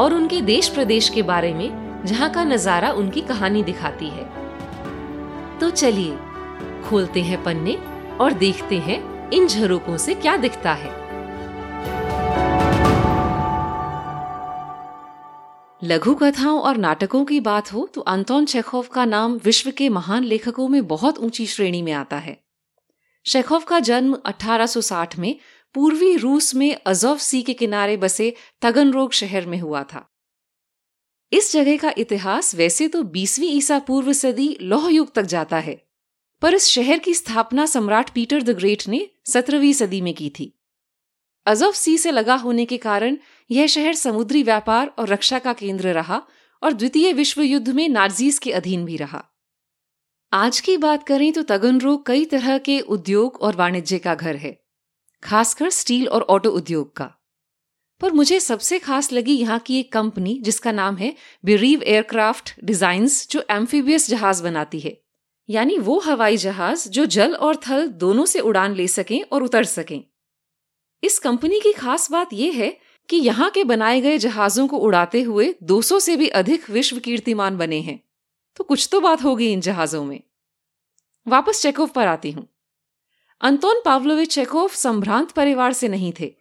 और 0.00 0.14
उनके 0.14 0.40
देश 0.40 0.68
प्रदेश 0.68 1.08
के 1.08 1.22
बारे 1.22 1.52
में, 1.54 2.04
जहाँ 2.06 2.30
का 2.30 2.44
नज़ारा 2.44 2.92
उनकी 2.92 3.20
कहानी 3.20 3.62
दिखाती 3.62 4.08
है। 4.08 4.24
तो 5.58 5.70
चलिए, 5.70 6.16
खोलते 6.84 7.22
हैं 7.22 7.42
पन्ने 7.44 7.76
और 8.20 8.32
देखते 8.32 8.78
हैं 8.78 8.98
इन 9.30 9.46
झरोकों 9.46 9.96
से 9.96 10.14
क्या 10.14 10.36
दिखता 10.36 10.72
है। 10.72 10.98
लघु 15.82 16.14
कथाओं 16.14 16.60
और 16.60 16.76
नाटकों 16.76 17.24
की 17.24 17.40
बात 17.40 17.72
हो 17.72 17.88
तो 17.94 18.00
अंतोन 18.00 18.44
चेखोव 18.44 18.86
का 18.86 19.04
नाम 19.04 19.38
विश्व 19.44 19.70
के 19.70 19.88
महान 19.88 20.24
लेखकों 20.24 20.68
में 20.68 20.86
बहुत 20.86 21.18
ऊँची 21.18 21.46
श्रेणी 21.46 21.82
में 21.82 21.92
आता 21.92 22.16
है। 22.16 22.36
शेखोव 23.26 23.62
का 23.68 23.78
जन्म 23.80 24.16
1860 24.26 25.18
में 25.18 25.36
पूर्वी 25.74 26.16
रूस 26.16 26.54
में 26.54 26.74
अजोव 26.76 27.18
सी 27.18 27.42
के 27.42 27.54
किनारे 27.54 27.96
बसे 27.96 28.32
तगनरोग 28.62 29.12
शहर 29.12 29.46
में 29.46 29.58
हुआ 29.58 29.82
था। 29.82 30.06
इस 31.32 31.52
जगह 31.52 31.76
का 31.76 31.92
इतिहास 31.98 32.54
वैसे 32.54 32.88
तो 32.88 33.02
20वीं 33.02 33.50
ईसा 33.50 33.78
पूर्व 33.78 34.12
सदी 34.12 34.56
लौह 34.62 34.88
युग 34.88 35.12
तक 35.14 35.22
जाता 35.22 35.58
है, 35.58 35.74
पर 36.42 36.54
इस 36.54 36.66
शहर 36.66 36.98
की 36.98 37.14
स्थापना 37.14 37.66
सम्राट 37.66 38.10
पीटर 38.10 38.42
द 38.42 38.50
ग्रेट 38.50 38.86
ने 38.88 39.08
सत्रहवीं 39.26 39.72
सदी 39.72 40.00
में 40.00 40.14
की 40.14 40.30
थी। 40.30 40.56
अजोव 41.46 41.72
सी 41.72 41.96
से 41.98 42.10
लगा 42.10 42.34
होने 42.34 42.64
के 42.64 42.76
कारण 42.76 43.16
यह 43.50 43.66
शहर 43.66 43.94
समुद्री 43.94 44.42
व्यापार 44.42 44.94
और 44.98 45.08
रक्षा 45.08 45.38
का 45.38 45.52
केंद्र 45.52 45.92
रहा 45.92 46.22
और 46.62 46.72
द्वितीय 46.72 47.12
विश्व 47.12 47.42
युद्ध 47.42 47.68
में 47.68 47.88
नार्जीज 47.88 48.38
के 48.38 48.52
अधीन 48.52 48.84
भी 48.84 48.96
रहा। 48.96 49.24
आज 50.32 50.60
की 50.60 50.76
बात 50.76 51.06
करें 51.06 51.32
तो 51.32 51.42
तगनरोग 51.42 52.04
कई 52.06 52.24
तरह 52.24 52.58
के 52.58 52.80
उद्योग 52.80 53.36
और 53.36 53.56
वाणिज्य 53.56 53.98
का 53.98 54.14
घर 54.14 54.36
है। 54.36 54.59
खासकर 55.22 55.70
स्टील 55.70 56.08
और 56.08 56.22
ऑटो 56.22 56.50
उद्योग 56.50 56.96
का। 56.96 57.14
पर 58.00 58.12
मुझे 58.12 58.40
सबसे 58.40 58.78
खास 58.78 59.12
लगी 59.12 59.32
यहाँ 59.32 59.58
की 59.58 59.80
एक 59.80 59.92
कंपनी 59.92 60.38
जिसका 60.42 60.72
नाम 60.72 60.96
है 60.96 61.14
बिरीव 61.44 61.82
एयरक्राफ्ट 61.82 62.54
डिजाइन्स 62.64 63.28
जो 63.30 63.44
एम्फीबियस 63.50 64.10
जहाज़ 64.10 64.42
बनाती 64.42 64.80
है। 64.80 65.02
यानी 65.50 65.78
वो 65.78 65.98
हवाई 65.98 66.36
जहाज़ 66.36 66.88
जो 66.88 67.06
जल 67.06 67.34
और 67.34 67.56
थल 67.56 67.88
दोनों 67.88 68.26
से 68.26 68.40
उड़ान 68.40 68.74
ले 68.74 68.88
सकें 68.88 69.22
और 69.22 69.42
उतर 69.42 69.64
सकें। 69.64 70.04
इस 71.04 71.18
कंपनी 71.18 71.60
की 71.60 71.72
खास 71.72 72.10
बात 72.10 72.32
यह 72.32 72.52
है 72.52 72.80
कि 73.08 73.16
यहाँ 73.16 73.50
के 73.50 73.64
बनाए 73.64 74.00
गए 74.00 74.18
जहाजों 74.18 74.68
को 74.68 74.76
उड़ाते 74.76 75.22
हुए 75.22 75.54
200 75.62 76.00
से 76.00 76.16
भी 76.16 76.28
अधिक 76.28 76.70
विश्व 76.70 76.98
कीर्तिमान 76.98 77.56
बने 77.56 77.80
हैं। 77.80 78.04
तो 78.56 78.64
कुछ 78.64 78.88
तो 78.92 79.00
बात 79.00 79.24
होगी 79.24 79.52
इन 79.52 79.60
जहाजों 79.60 80.04
में। 80.04 80.20
वापस 81.28 81.62
चेकोव 81.62 81.86
पर 81.86 82.06
आती 82.06 82.30
हूँ। 82.30 82.49
अंतोन 83.40 83.80
पावलोविच 83.84 84.34
चेकोव 84.34 84.68
संभ्रांत 84.68 85.30
परिवार 85.30 85.72
से 85.72 85.88
नहीं 85.88 86.12
थे 86.20 86.32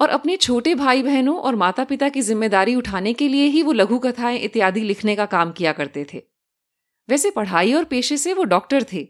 और 0.00 0.08
अपने 0.08 0.36
छोटे 0.36 0.74
भाई 0.74 1.02
बहनों 1.02 1.36
और 1.38 1.54
माता 1.54 1.84
पिता 1.84 2.08
की 2.08 2.20
ज़िम्मेदारी 2.22 2.74
उठाने 2.74 3.12
के 3.12 3.28
लिए 3.28 3.46
ही 3.46 3.62
वो 3.62 3.72
लघु 3.72 3.98
कथाएँ 3.98 4.38
इत्यादि 4.38 4.80
लिखने 4.80 5.16
का 5.16 5.26
काम 5.26 5.52
किया 5.52 5.72
करते 5.72 6.06
थे। 6.12 6.22
वैसे 7.08 7.30
पढ़ाई 7.30 7.72
और 7.72 7.84
पेशे 7.84 8.16
से 8.16 8.32
वो 8.32 8.44
डॉक्टर 8.44 8.84
थे, 8.92 9.04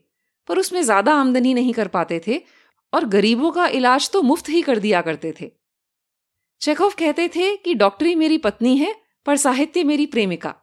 पर 0.49 0.59
उसमें 0.59 0.83
ज़्यादा 0.83 1.15
आमदनी 1.15 1.55
नहीं 1.55 1.73
कर 1.73 1.89
पाते 1.89 2.21
थे 2.27 2.41
और 2.93 3.05
गरीबों 3.09 3.51
का 3.51 3.67
इलाज 3.69 4.11
तो 4.11 4.23
मुफ़्त 4.23 4.49
ही 4.49 4.63
कर 4.63 4.79
दिया 4.79 5.03
करते 5.03 5.35
थे। 5.41 5.51
चेखोव 6.63 6.93
कहते 6.99 7.29
थे 7.29 7.57
कि 7.57 7.75
डॉक्टरी 7.77 8.15
मेरी 8.15 8.39
पत्नी 8.41 8.77
है, 8.77 8.95
पर 9.27 9.37
साहित्य 9.37 9.85
मेरी 9.85 10.07
प्रेमिका। 10.07 10.55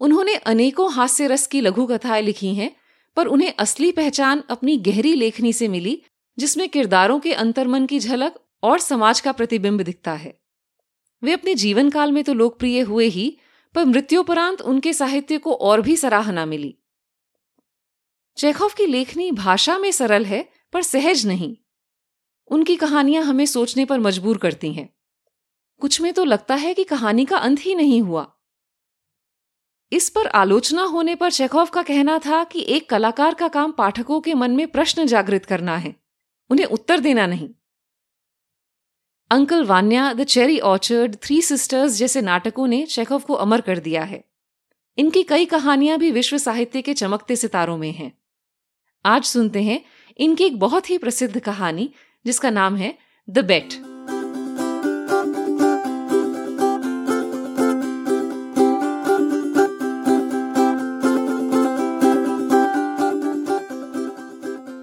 उन्होंने 0.00 0.34
अनेकों 0.46 0.92
हास्य 0.92 1.26
रस 1.26 1.46
की 1.46 1.60
लघु 1.60 1.86
कथाएँ 1.86 2.22
लिखी 2.22 2.54
हैं 2.54 2.74
पर 3.16 3.26
उन्हें 3.26 3.54
असली 3.58 3.92
पहचान 3.92 4.42
अपनी 4.50 4.76
गहरी 4.76 5.14
लेखनी 5.14 5.52
से 5.52 5.68
मिली, 5.68 6.02
जिसमें 6.38 6.68
किरदारों 6.68 7.20
के 7.20 7.32
अंतर्मन 7.32 7.86
की 7.86 7.98
झलक 7.98 8.40
और 8.62 8.78
समाज 8.78 9.20
का 9.20 9.32
प्रतिबिंब 9.32 9.82
दिखता 9.82 10.12
है। 10.12 10.40
वे 11.22 11.32
अपने 11.32 11.54
जीवन 11.54 11.90
काल 11.90 12.12
में 12.12 12.24
तो 12.24 12.34
लोकप्रिय 12.34 12.80
हुए 12.80 13.06
ही, 13.06 13.38
पर 13.74 13.84
मृत्युपरांत 13.84 14.60
उनके 14.60 14.92
साहित्य 14.92 15.38
को 15.38 15.52
और 15.52 15.80
भी 15.80 15.96
सराहना 15.96 16.46
मिली। 16.46 16.78
चेखोव 18.36 18.70
की 18.76 18.86
लेखनी 18.86 19.32
भाषा 19.32 19.78
में 19.78 19.90
सरल 19.90 20.24
है, 20.24 20.48
पर 20.72 20.82
सहज 20.82 21.26
नहीं। 21.26 21.56
उनकी 22.46 22.76
कहानियाँ 22.76 23.24
हमें 23.24 23.46
सोचने 23.46 23.84
पर 23.84 23.98
मजबूर 23.98 24.38
करती 24.38 24.72
हैं। 24.72 24.94
कुछ 25.80 26.00
में 26.00 26.12
तो 26.12 26.24
लगता 26.24 26.54
है 26.54 26.74
कि 26.74 26.84
कहानी 26.84 27.24
का 27.24 27.36
अंत 27.36 27.60
ही 27.60 27.74
नहीं 27.74 28.02
हुआ। 28.02 28.35
इस 29.92 30.08
पर 30.08 30.26
आलोचना 30.26 30.82
होने 30.82 31.14
पर 31.14 31.30
चेखोव 31.30 31.66
का 31.66 31.82
कहना 31.82 32.18
था 32.18 32.44
कि 32.44 32.64
एक 32.68 32.90
कलाकार 32.90 33.34
का 33.34 33.48
काम 33.48 33.72
पाठकों 33.72 34.20
के 34.20 34.34
मन 34.34 34.50
में 34.50 34.66
प्रश्न 34.66 35.06
जागृत 35.06 35.44
करना 35.44 35.76
है, 35.76 35.94
उन्हें 36.50 36.66
उत्तर 36.66 37.00
देना 37.00 37.26
नहीं। 37.26 37.48
Uncle 39.30 39.64
Vanya, 39.64 40.12
the 40.12 40.24
cherry 40.24 40.58
orchard, 40.58 41.16
three 41.16 41.42
sisters 41.42 41.92
जैसे 41.92 42.22
नाटकों 42.22 42.66
ने 42.66 42.86
चेखोव 42.86 43.20
को 43.20 43.34
अमर 43.34 43.60
कर 43.60 43.78
दिया 43.78 44.02
है। 44.02 44.24
इनकी 44.98 45.22
कई 45.22 45.44
कहानियाँ 45.44 45.98
भी 45.98 46.10
विश्व 46.10 46.38
साहित्य 46.38 46.82
के 46.82 46.94
चमकते 46.94 47.36
सितारों 47.36 47.76
में 47.76 47.92
हैं। 47.92 48.12
आज 49.04 49.24
सुनते 49.24 49.62
हैं 49.62 49.84
इनकी 50.16 50.44
एक 50.44 50.58
बहुत 50.58 50.90
ही 50.90 50.98
प्रसिद्ध 50.98 51.38
कहानी, 51.38 51.92
जिसका 52.26 52.50
नाम 52.50 52.76
है, 52.76 52.98
द 53.30 53.38
बेट। 53.38 53.95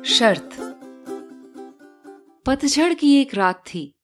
शर्त। 0.05 0.49
पतझड़ 2.45 2.93
की 2.93 3.21
एक 3.21 3.35
रात 3.35 3.63
थी। 3.67 3.95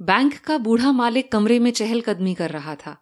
बैंक 0.00 0.36
का 0.38 0.58
बूढ़ा 0.58 0.92
मालिक 0.92 1.32
कमरे 1.32 1.58
में 1.58 1.70
चहलकदमी 1.70 2.34
कर 2.34 2.50
रहा 2.50 2.74
था। 2.74 2.96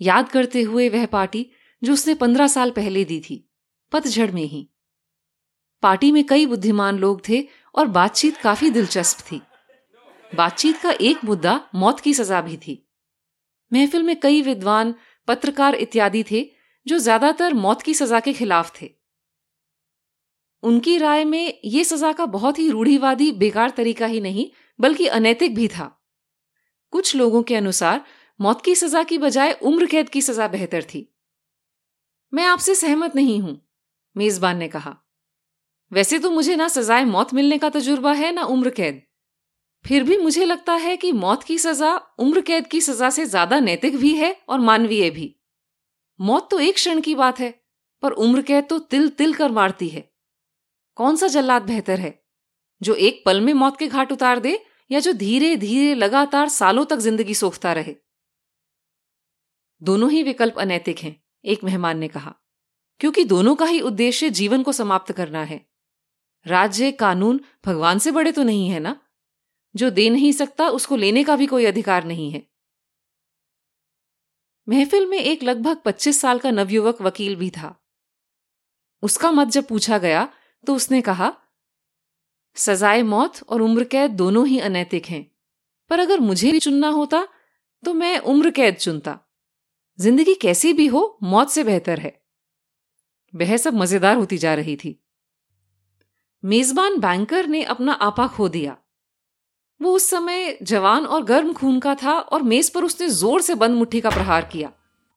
याद 0.00 0.28
करते 0.28 0.62
हुए 0.62 0.88
वह 0.88 1.06
पार्टी, 1.06 1.50
जो 1.82 1.92
उसने 1.92 2.14
पंद्रह 2.14 2.46
साल 2.46 2.70
पहले 2.70 3.04
दी 3.04 3.20
थी, 3.20 3.50
पतझड़ 3.92 4.30
में 4.30 4.42
ही। 4.42 4.70
पार्टी 5.82 6.12
में 6.12 6.26
कई 6.26 6.46
बुद्धिमान 6.46 6.98
लोग 6.98 7.28
थे 7.28 7.48
और 7.74 7.86
बातचीत 7.86 8.36
काफ़ी 8.36 8.70
दिलचस्प 8.70 9.20
थी। 9.32 9.42
बातचीत 10.34 10.76
का 10.76 10.90
एक 10.90 11.24
मुद्दा 11.24 11.60
मौत 11.74 12.00
की 12.00 12.14
सजा 12.14 12.40
भी 12.40 12.56
थी। 12.56 12.88
महफिल 13.72 14.02
में 14.02 14.20
कई 14.20 14.42
विद्वान, 14.42 14.94
पत्रकार 15.28 15.74
इत्यादि 15.74 16.24
थे, 16.30 16.50
जो 16.86 16.98
ज़्यादातर 16.98 17.54
मौत 17.54 17.82
की 17.82 17.94
सजा 17.94 18.20
के 18.20 18.32
खिलाफ 18.32 18.82
थे। 18.82 18.95
उनकी 20.66 20.96
राय 20.98 21.24
में 21.24 21.60
ये 21.64 21.84
सजा 21.84 22.12
का 22.12 22.26
बहुत 22.26 22.58
ही 22.58 22.68
रूढ़ीवादी, 22.70 23.30
बेकार 23.32 23.70
तरीका 23.70 24.06
ही 24.06 24.20
नहीं, 24.20 24.48
बल्कि 24.78 25.06
अनैतिक 25.08 25.54
भी 25.54 25.68
था। 25.68 25.92
कुछ 26.92 27.14
लोगों 27.16 27.42
के 27.42 27.56
अनुसार, 27.56 28.04
मौत 28.40 28.62
की 28.62 28.74
सजा 28.74 29.02
की 29.02 29.18
बजाय 29.18 29.52
उम्र 29.62 29.86
कैद 29.86 30.08
की 30.08 30.22
सजा 30.22 30.48
बेहतर 30.48 30.82
थी। 30.84 31.08
मैं 32.32 32.44
आपसे 32.44 32.74
सहमत 32.74 33.14
नहीं 33.16 33.40
हूँ, 33.40 33.60
मेजबान 34.16 34.56
ने 34.56 34.68
कहा। 34.68 34.96
वैसे 35.92 36.18
तो 36.18 36.30
मुझे 36.30 36.56
ना 36.56 36.68
सजाए 36.68 37.04
मौत 37.04 37.34
मिलने 37.34 37.58
का 37.58 37.68
तजुर्बा 37.68 38.12
है, 38.12 38.32
ना 38.32 38.42
उम्र 38.44 38.70
कैद। 38.70 39.00
फिर 39.84 40.04
भी 40.04 40.16
मुझे 40.16 40.44
लगता 40.44 40.74
है 40.74 40.96
कि 40.96 41.12
मौत 41.12 41.42
की 41.42 41.58
सजा, 41.58 41.94
उम्र 42.18 42.40
कैद 42.40 42.66
की 42.66 42.80
सजा 42.80 43.10
से 43.10 43.24
ज़्यादा 43.24 43.60
नैतिक 43.60 43.96
भी 43.96 44.14
है 44.14 44.36
और 44.48 44.60
मानवीय 44.60 45.10
भी। 45.10 45.34
मौत 46.20 46.48
तो 46.50 46.58
एक 46.58 46.74
क्षण 46.74 47.00
की 47.00 47.14
बात 47.14 47.38
है, 47.40 47.50
पर 48.02 48.12
उम्र 48.12 48.42
कैद 48.42 48.66
तो 48.68 48.78
तिल 48.78 49.08
तिल 49.08 49.34
कर 49.34 49.50
मारती 49.52 49.88
है। 49.88 50.08
कौन 50.96 51.16
सा 51.16 51.26
जल्लाद 51.26 51.62
बेहतर 51.62 52.00
है? 52.00 52.24
जो 52.82 52.94
एक 52.94 53.22
पल 53.26 53.40
में 53.40 53.52
मौत 53.52 53.78
के 53.78 53.88
घाट 53.88 54.12
उतार 54.12 54.38
दे 54.38 54.64
या 54.90 55.00
जो 55.00 55.12
धीरे 55.12 55.56
धीरे 55.56 55.94
लगातार 55.94 56.48
सालों 56.48 56.84
तक 56.84 56.96
ज़िंदगी 56.96 57.34
सोखता 57.34 57.72
रहे? 57.72 57.94
दोनों 59.82 60.10
ही 60.10 60.22
विकल्प 60.22 60.58
अनैतिक 60.58 60.98
हैं, 60.98 61.24
एक 61.44 61.64
मेहमान 61.64 61.98
ने 61.98 62.08
कहा। 62.08 62.34
क्योंकि 63.00 63.24
दोनों 63.24 63.54
का 63.54 63.66
ही 63.66 63.80
उद्देश्य 63.80 64.30
जीवन 64.30 64.62
को 64.62 64.72
समाप्त 64.72 65.12
करना 65.12 65.42
है। 65.42 65.66
राज्य, 66.46 66.92
कानून 66.92 67.40
भगवान 67.66 67.98
से 67.98 68.10
बड़े 68.10 68.32
तो 68.32 68.42
नहीं 68.42 68.68
है 68.68 68.80
ना? 68.80 69.00
जो 69.76 69.90
दे 69.90 70.10
नहीं 70.10 70.32
सकता, 70.32 70.68
उसको 70.68 70.96
लेने 70.96 71.24
का 71.24 71.36
भी 71.36 71.46
कोई 71.46 71.64
अधिकार 71.64 72.04
नहीं 72.04 72.30
है। 72.30 72.46
महफिल 74.68 75.06
में 75.06 75.18
एक 75.18 75.42
लगभग 75.42 75.76
25 75.76 76.20
साल 76.20 76.38
का 76.38 76.50
नवयुवक 76.50 77.02
वकील 77.02 77.36
भी 77.36 77.50
था। 77.50 77.86
उसका 79.02 79.30
मत 79.30 79.48
जब 79.48 79.66
पूछा 79.66 79.98
गया 79.98 80.28
तो 80.66 80.74
उसने 80.74 81.00
कहा, 81.00 81.32
सजाए 82.56 83.02
मौत 83.04 83.42
और 83.42 83.62
उम्र 83.62 83.84
कैद 83.84 84.10
दोनों 84.12 84.46
ही 84.46 84.58
अनैतिक 84.60 85.06
हैं। 85.06 85.26
पर 85.90 86.00
अगर 86.00 86.20
मुझे 86.20 86.52
भी 86.52 86.60
चुनना 86.60 86.88
होता 86.90 87.26
तो 87.84 87.94
मैं 87.94 88.18
उम्र 88.18 88.50
कैद 88.50 88.74
चुनता। 88.76 89.18
ज़िंदगी 89.98 90.34
कैसी 90.34 90.72
भी 90.72 90.86
हो, 90.86 91.18
मौत 91.22 91.50
से 91.50 91.64
बेहतर 91.64 92.00
है। 92.00 92.20
वह 93.34 93.56
सब 93.56 93.74
मज़ेदार 93.74 94.16
होती 94.16 94.38
जा 94.38 94.54
रही 94.54 94.76
थी। 94.76 94.98
मेजबान 96.42 96.98
बैंकर 97.00 97.46
ने 97.46 97.62
अपना 97.64 97.92
आपा 97.92 98.26
खो 98.26 98.48
दिया। 98.48 98.76
वो 99.80 99.92
उस 99.92 100.08
समय 100.10 100.58
जवान 100.62 101.06
और 101.06 101.24
गर्म 101.24 101.52
खून 101.52 101.78
का 101.80 101.94
था 101.94 102.12
और 102.12 102.42
मेज 102.42 102.70
पर 102.70 102.84
उसने 102.84 103.08
ज़ोर 103.08 103.40
से 103.42 103.54
बंद 103.54 103.76
मुट्ठी 103.76 104.00
का 104.00 104.10
प्रहार 104.10 104.44
किया 104.52 104.72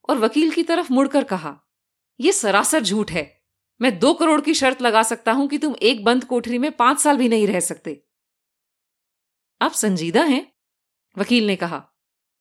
और 0.10 0.18
वकील 0.18 0.52
की 0.52 0.64
तरफ़ 0.64 0.94
मुड़कर 0.94 1.24
कहा 1.24 1.56
यह 2.20 2.32
सरासर 2.32 2.84
झूठ 2.84 3.12
है। 3.12 3.39
मैं 3.82 4.00
दो 4.00 4.14
करोड़ 4.14 4.42
की 4.42 4.54
शर्त 4.54 4.82
लगा 4.82 5.04
सकता 5.04 5.32
हूँ 5.32 5.48
कि 5.48 5.58
तुम 5.58 5.76
एक 5.82 6.04
बंद 6.04 6.24
कोठरी 6.24 6.58
में 6.58 6.72
पाँच 6.72 7.00
साल 7.00 7.18
भी 7.18 7.30
नहीं 7.30 7.48
रह 7.48 7.60
सकते। 7.60 8.06
आप 9.62 9.72
संजीदा 9.72 10.24
हैं, 10.24 10.54
वकील 11.18 11.48
ने 11.48 11.56
कहा। 11.56 11.86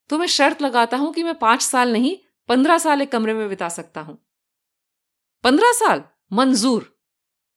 तो 0.08 0.18
मैं 0.18 0.26
शर्त 0.26 0.62
लगाता 0.62 0.96
हूँ 0.96 1.12
कि 1.12 1.22
मैं 1.22 1.38
पाँच 1.38 1.62
साल 1.62 1.92
नहीं, 1.92 2.16
पंद्रह 2.48 2.78
साल 2.78 3.02
एक 3.02 3.12
कमरे 3.12 3.34
में 3.34 3.48
बिता 3.48 3.68
सकता 3.68 4.00
हूँ। 4.00 4.26
पंद्रह 5.44 5.72
साल? 5.72 6.04
मंजूर। 6.32 6.98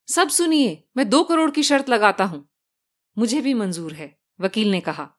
सब 0.07 0.29
सुनिए, 0.29 0.89
मैं 0.97 1.09
दो 1.09 1.23
करोड़ 1.23 1.51
की 1.51 1.63
शर्त 1.63 1.89
लगाता 1.89 2.23
हूँ। 2.23 2.49
मुझे 3.17 3.41
भी 3.41 3.53
मंजूर 3.53 3.93
है, 3.93 4.19
वकील 4.39 4.71
ने 4.71 4.79
कहा। 4.79 5.09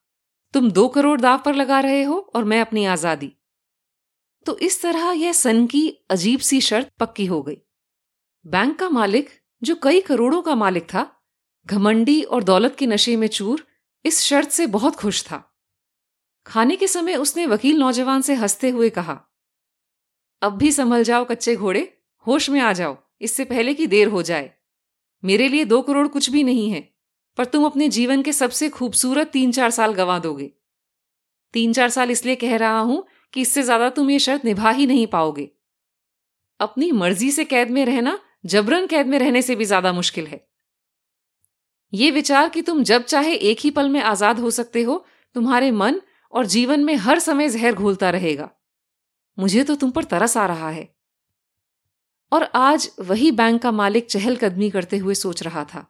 तुम 0.52 0.70
दो 0.70 0.88
करोड़ 0.88 1.20
दाव 1.20 1.38
पर 1.38 1.54
लगा 1.54 1.80
रहे 1.80 2.02
हो 2.02 2.18
और 2.34 2.44
मैं 2.44 2.60
अपनी 2.60 2.84
आज़ादी। 2.84 3.36
तो 4.46 4.58
इस 4.58 4.82
तरह 4.82 5.10
यह 5.10 5.32
सन 5.32 5.66
की 5.66 5.88
अजीब 6.10 6.40
सी 6.40 6.60
शर्त 6.60 6.90
पक्की 7.00 7.26
हो 7.26 7.42
गई। 7.42 7.56
बैंक 8.46 8.78
का 8.78 8.88
मालिक, 8.88 9.28
जो 9.62 9.74
कई 9.74 10.00
करोड़ों 10.00 10.40
का 10.42 10.54
मालिक 10.54 10.84
था, 10.84 11.10
घमंडी 11.66 12.22
और 12.22 12.44
दौलत 12.44 12.76
के 12.78 12.86
नशे 12.86 13.16
में 13.16 13.26
चूर, 13.28 13.64
इस 14.04 14.20
शर्त 14.20 14.50
से 14.50 14.66
बहुत 14.66 14.96
खुश 14.96 15.22
था। 15.22 15.42
खाने 16.46 16.76
के 16.76 16.86
समय 16.86 17.16
उसने 17.16 17.46
वकील 17.46 17.78
नौजवान 17.78 18.22
से 18.22 18.34
हँसते 18.34 18.70
हुए 18.70 18.88
कहा, 18.90 19.20
अब 20.42 20.56
भी 20.58 20.72
संभल 20.72 21.02
जाओ 21.02 21.24
कच्चे 21.24 21.54
घोड़े, 21.56 21.82
होश 22.26 22.48
में 22.50 22.60
आ 22.60 22.72
जाओ, 22.72 22.96
इससे 23.20 23.44
पहले 23.44 23.74
कि 23.74 23.86
देर 23.86 24.08
हो 24.08 24.22
जाए। 24.22 24.50
मेरे 25.22 25.48
लिए 25.48 25.64
दो 25.64 25.80
करोड़ 25.82 26.06
कुछ 26.08 26.30
भी 26.30 26.42
नहीं 26.42 26.70
है, 26.70 26.80
पर 27.38 27.44
तुम 27.44 27.64
अपने 27.64 27.88
जीवन 27.88 28.22
के 28.22 28.32
सबसे 28.32 28.68
खूबसूरत 28.68 29.28
तीन 29.28 29.52
चार 29.52 29.70
साल 29.70 29.94
गंवा 29.94 30.18
दोगे। 30.18 30.50
तीन 31.54 31.72
चार 31.72 31.88
साल 31.90 32.10
इसलिए 32.10 32.34
कह 32.36 32.56
रहा 32.56 32.78
हूँ 32.80 33.06
कि 33.34 33.40
इससे 33.40 33.62
ज़्यादा 33.62 33.88
तुम 33.90 34.10
ये 34.10 34.18
शर्त 34.18 34.44
निभा 34.44 34.70
ही 34.70 34.86
नहीं 34.86 35.06
पाओगे। 35.06 35.50
अपनी 36.60 36.90
मर्ज़ी 36.92 37.30
से 37.30 37.44
कैद 37.44 37.70
में 37.70 37.84
रहना 37.86 38.18
जबरन 38.44 38.86
कैद 38.86 39.06
में 39.06 39.18
रहने 39.18 39.42
से 39.42 39.54
भी 39.56 39.64
ज़्यादा 39.64 39.92
मुश्किल 39.92 40.26
है। 40.26 40.46
ये 41.92 42.10
विचार 42.10 42.48
कि 42.48 42.62
तुम 42.62 42.82
जब 42.82 43.02
चाहे 43.02 43.34
एक 43.34 43.58
ही 43.60 43.70
पल 43.70 43.88
में 43.88 44.00
आज़ाद 44.00 44.38
हो 44.38 44.50
सकते 44.50 44.82
हो, 44.82 45.04
तुम्हारे 45.34 45.70
मन 45.70 46.00
और 46.32 46.46
जीवन 46.46 46.84
में 46.84 46.94
हर 46.96 47.18
समय 47.18 47.48
जहर 47.48 47.74
घोलता 47.74 48.10
रहेगा। 48.10 48.50
मुझे 49.38 49.64
तो 49.64 49.74
तुम 49.74 49.90
पर 49.90 50.04
तरस 50.04 50.36
आ 50.36 50.46
रहा 50.46 50.70
है। 50.70 50.88
और 52.32 52.42
आज 52.54 52.90
वही 53.00 53.30
बैंक 53.30 53.62
का 53.62 53.72
मालिक 53.72 54.06
चहलकदमी 54.06 54.70
करते 54.70 54.98
हुए 54.98 55.14
सोच 55.14 55.42
रहा 55.42 55.64
था। 55.64 55.86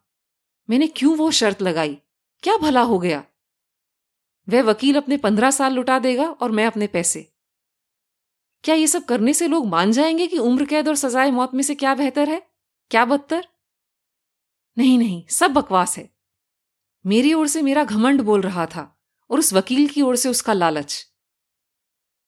मैंने 0.69 0.87
क्यों 0.87 1.17
वो 1.17 1.31
शर्त 1.31 1.63
लगाई? 1.63 1.99
क्या 2.43 2.57
भला 2.57 2.81
हो 2.81 2.99
गया? 2.99 3.23
वह 4.49 4.63
वकील 4.63 4.97
अपने 4.97 5.17
पंद्रह 5.17 5.51
साल 5.51 5.73
लुटा 5.73 5.99
देगा 5.99 6.27
और 6.27 6.51
मैं 6.51 6.67
अपने 6.67 6.87
पैसे। 6.87 7.32
क्या 8.65 8.75
ये 8.75 8.87
सब 8.87 9.05
करने 9.05 9.35
से 9.35 9.49
लोग 9.49 9.67
मान 9.67 9.93
जाएँगे 9.93 10.27
कि 10.27 10.39
उम्र 10.39 10.65
कैद 10.65 10.89
और 10.89 10.97
सजाए 10.97 11.31
मौत 11.31 11.55
में 11.55 11.63
से 11.63 11.75
क्या 11.75 11.95
बेहतर 11.95 12.29
है? 12.29 12.43
क्या 12.91 13.05
बदतर? 13.05 13.49
नहीं 14.79 14.99
नहीं, 14.99 15.27
सब 15.29 15.51
बकवास 15.51 15.99
है। 15.99 16.15
मेरी 17.07 17.35
ओर 17.35 17.49
से 17.49 17.63
मेरा 17.63 17.85
घमंड 17.85 18.21
बोल 18.21 18.41
रहा 18.41 18.67
था 18.67 19.03
और 19.31 19.39
उस 19.39 19.53
वकील 19.53 19.89
की 19.89 20.03
ओर 20.03 20.17
से 20.17 20.29
उसका 20.29 20.53
लालच। 20.53 21.07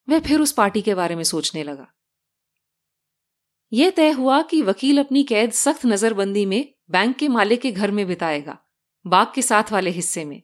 वह 0.09 0.21
फिर 0.21 0.41
उस 0.41 0.53
पार्टी 0.53 0.83
के 0.83 0.95
बारे 0.95 1.17
में 1.17 1.25
सोचने 1.25 1.63
लगा। 1.63 1.95
यह 3.73 3.91
तय 3.91 4.11
हुआ 4.11 4.43
कि 4.43 4.63
वकील 4.63 4.99
अपनी 4.99 5.25
कैद 5.25 5.53
सख्त 5.53 5.87
नजरबंदी 5.87 6.47
में 6.47 6.75
बैंक 6.91 7.17
के 7.17 7.29
मालिक 7.29 7.61
के 7.61 7.73
घर 7.73 7.91
में 7.91 8.07
बिताएगा, 8.07 8.59
बाग 9.07 9.33
के 9.35 9.43
साथ 9.43 9.73
वाले 9.73 9.91
हिस्से 9.91 10.25
में। 10.25 10.43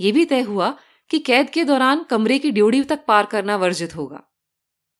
यह 0.00 0.12
भी 0.12 0.24
तय 0.24 0.40
हुआ 0.40 0.78
कि 1.10 1.18
कैद 1.18 1.50
के 1.50 1.64
दौरान 1.64 2.04
कमरे 2.04 2.38
की 2.38 2.50
ड्योढ़ी 2.50 2.82
तक 2.84 3.04
पार 3.08 3.26
करना 3.26 3.56
वर्जित 3.56 3.96
होगा। 3.96 4.32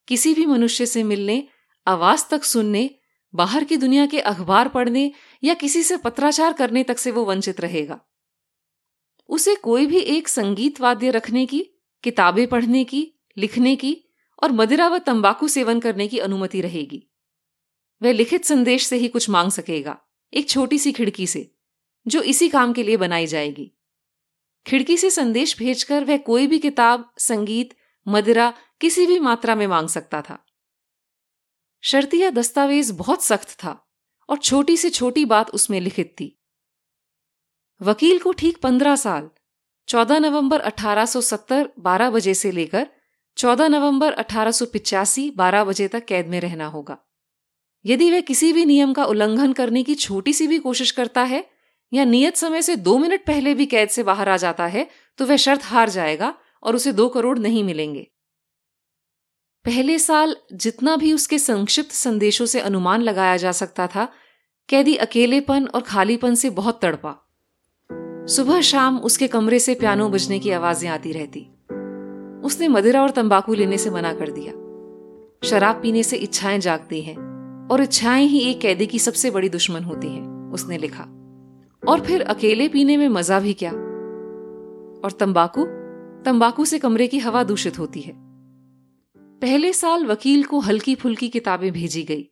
किसी 0.07 0.33
भी 0.33 0.45
मनुष्य 0.45 0.85
से 0.85 1.03
मिलने, 1.03 1.47
आवाज़ 1.87 2.25
तक 2.31 2.43
सुनने, 2.43 2.95
बाहर 3.35 3.63
की 3.63 3.77
दुनिया 3.77 4.05
के 4.05 4.19
अखबार 4.19 4.67
पढ़ने 4.67 5.11
या 5.43 5.53
किसी 5.53 5.83
से 5.83 5.97
पत्राचार 5.97 6.53
करने 6.53 6.83
तक 6.83 6.97
से 6.97 7.11
वो 7.11 7.25
वंचित 7.25 7.61
रहेगा। 7.61 7.99
उसे 9.29 9.55
कोई 9.55 9.85
भी 9.85 9.99
एक 9.99 10.27
संगीत 10.27 10.81
वाद्य 10.81 11.09
रखने 11.09 11.45
की, 11.45 11.69
किताबें 12.03 12.47
पढ़ने 12.47 12.83
की, 12.83 13.13
लिखने 13.37 13.75
की 13.75 14.03
और 14.43 14.51
मदिरा 14.51 14.87
व 14.87 14.97
तंबाकू 14.97 15.47
सेवन 15.47 15.79
करने 15.79 16.07
की 16.07 16.19
अनुमति 16.19 16.61
रहेगी। 16.61 17.07
वह 18.01 18.11
लिखित 18.11 18.45
संदेश 18.45 18.85
से 18.85 18.97
ही 18.97 19.07
कुछ 19.07 19.29
मांग 19.29 19.51
सकेगा, 19.51 19.97
एक 20.33 20.49
छोटी 20.49 20.77
सी 20.77 20.91
खिड़की 20.91 21.27
से, 21.27 21.55
जो 22.07 22.21
इसी 22.21 22.49
काम 22.49 22.73
के 22.73 22.83
लिए 22.83 22.97
बनाई 22.97 23.27
जाएगी। 23.27 23.71
खिड़की 24.67 24.97
से 24.97 25.09
संदेश 25.09 25.59
भेजकर 25.59 26.03
वह 26.03 26.17
कोई 26.17 26.47
भी 26.47 26.59
किताब, 26.59 27.13
संगीत 27.17 27.76
मदिरा 28.07 28.53
किसी 28.81 29.05
भी 29.05 29.19
मात्रा 29.19 29.55
में 29.55 29.67
मांग 29.67 29.89
सकता 29.89 30.21
था। 30.21 30.45
शर्तिया 31.83 32.29
दस्तावेज़ 32.29 32.93
बहुत 32.93 33.23
सख्त 33.23 33.49
था 33.49 33.87
और 34.29 34.37
छोटी 34.37 34.77
से 34.77 34.89
छोटी 34.89 35.25
बात 35.25 35.49
उसमें 35.49 35.81
लिखित 35.81 36.15
थी। 36.19 36.41
वकील 37.81 38.19
को 38.19 38.31
ठीक 38.31 38.57
पंद्रह 38.57 38.95
साल 38.95 39.29
14 39.87 40.19
नवंबर 40.19 40.59
1870 40.59 41.69
12 41.79 42.09
बजे 42.09 42.33
से 42.33 42.51
लेकर 42.51 42.87
14 43.37 43.67
नवंबर 43.67 44.13
अठारह 44.13 44.51
सो 44.51 44.65
पिचासी 44.65 45.29
बारह 45.31 45.63
बजे 45.63 45.87
तक 45.87 46.05
कैद 46.05 46.27
में 46.27 46.39
रहना 46.39 46.65
होगा। 46.65 46.97
यदि 47.85 48.11
वह 48.11 48.21
किसी 48.21 48.53
भी 48.53 48.65
नियम 48.65 48.93
का 48.93 49.05
उल्लंघन 49.05 49.53
करने 49.53 49.83
की 49.83 49.95
छोटी 49.95 50.33
सी 50.33 50.47
भी 50.47 50.59
कोशिश 50.59 50.91
करता 50.91 51.23
है 51.23 51.49
या 51.93 52.05
नियत 52.05 52.35
समय 52.35 52.61
से 52.61 52.75
दो 52.75 52.97
मिनट 52.97 53.25
पहले 53.25 53.53
भी 53.53 53.65
कैद 53.65 53.89
से 53.89 54.03
बाहर 54.03 54.29
आ 54.29 54.37
जाता 54.37 54.65
है 54.65 54.89
तो 55.17 55.25
वह 55.25 55.35
शर्त 55.35 55.63
हार 55.63 55.89
जाएगा 55.89 56.33
और 56.63 56.75
उसे 56.75 56.93
दो 56.93 57.09
करोड़ 57.09 57.39
नहीं 57.39 57.63
मिलेंगे। 57.63 58.11
पहले 59.65 59.99
साल 59.99 60.35
जितना 60.53 60.95
भी 60.95 61.13
उसके 61.13 61.39
संक्षिप्त 61.39 61.91
संदेशों 61.91 62.45
से 62.45 62.59
अनुमान 62.59 63.01
लगाया 63.01 63.37
जा 63.37 63.51
सकता 63.51 63.87
था, 63.87 64.07
कैदी 64.69 64.95
अकेलेपन 64.95 65.67
और 65.67 65.81
खालीपन 65.81 66.35
से 66.35 66.49
बहुत 66.49 66.79
तड़पा। 66.81 67.29
सुबह 68.29 68.61
शाम 68.61 68.99
उसके 68.99 69.27
कमरे 69.27 69.59
से 69.59 69.75
पियानो 69.75 70.09
बजने 70.09 70.39
की 70.39 70.51
आवाज़ें 70.51 70.89
आती 70.89 71.11
रहती। 71.11 71.39
उसने 72.45 72.67
मदिरा 72.67 73.01
और 73.01 73.09
तंबाकू 73.09 73.53
लेने 73.53 73.77
से 73.77 73.89
मना 73.89 74.13
कर 74.13 74.31
दिया। 74.31 74.53
शराब 75.49 75.81
पीने 75.81 76.03
से 76.03 76.17
इच्छाएँ 76.17 76.59
जागती 76.59 77.01
हैं 77.01 77.17
और 77.71 77.81
इच्छाएँ 77.81 78.25
ही 78.25 78.39
एक 78.39 78.61
कैदी 78.61 78.85
की 78.85 78.99
सबसे 78.99 79.31
बड़ी 79.31 79.49
दुश्मन 79.49 79.83
होती 79.83 80.07
हैं, 80.07 80.51
उसने 80.51 80.77
लिखा। 80.77 81.03
और 81.87 82.01
फिर 82.01 82.21
अकेले 82.21 82.67
पीने 82.67 82.97
में 82.97 83.09
मज़ा 83.09 83.39
भी 83.39 83.53
क्या? 83.53 83.71
और 85.05 85.11
तंबाकू? 85.19 85.86
तंबाकू 86.25 86.65
से 86.65 86.79
कमरे 86.79 87.07
की 87.07 87.19
हवा 87.19 87.43
दूषित 87.43 87.79
होती 87.79 88.01
है। 88.01 88.13
पहले 89.39 89.73
साल 89.73 90.05
वकील 90.05 90.43
को 90.43 90.59
हल्की 90.59 90.95
फुल्की 90.95 91.29
किताबें 91.29 91.71
भेजी 91.71 92.03
गई। 92.03 92.23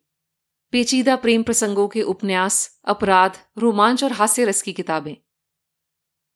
पेचीदा 0.72 1.16
प्रेम 1.16 1.44
प्रसंगों 1.44 1.88
के 1.88 2.02
उपन्यास, 2.02 2.82
अपराध, 2.86 3.38
रोमांच 3.58 4.04
और 4.04 4.12
हास्य 4.12 4.46
रस 4.46 4.62
की 4.62 4.74
किताबें। 4.74 5.16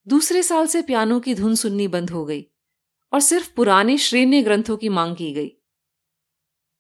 दूसरे 0.08 0.44
साल 0.44 0.68
से 0.68 0.82
पियानो 0.82 1.20
की 1.20 1.36
धुन 1.36 1.56
सुननी 1.56 1.88
बंद 1.88 2.10
हो 2.10 2.26
गई 2.26 2.46
और 3.14 3.20
सिर्फ़ 3.20 3.54
पुराने 3.56 3.98
श्रेण्य 3.98 4.42
ग्रंथों 4.42 4.78
की 4.78 4.90
मांग 4.90 5.16
की 5.16 5.32
गई। 5.32 5.48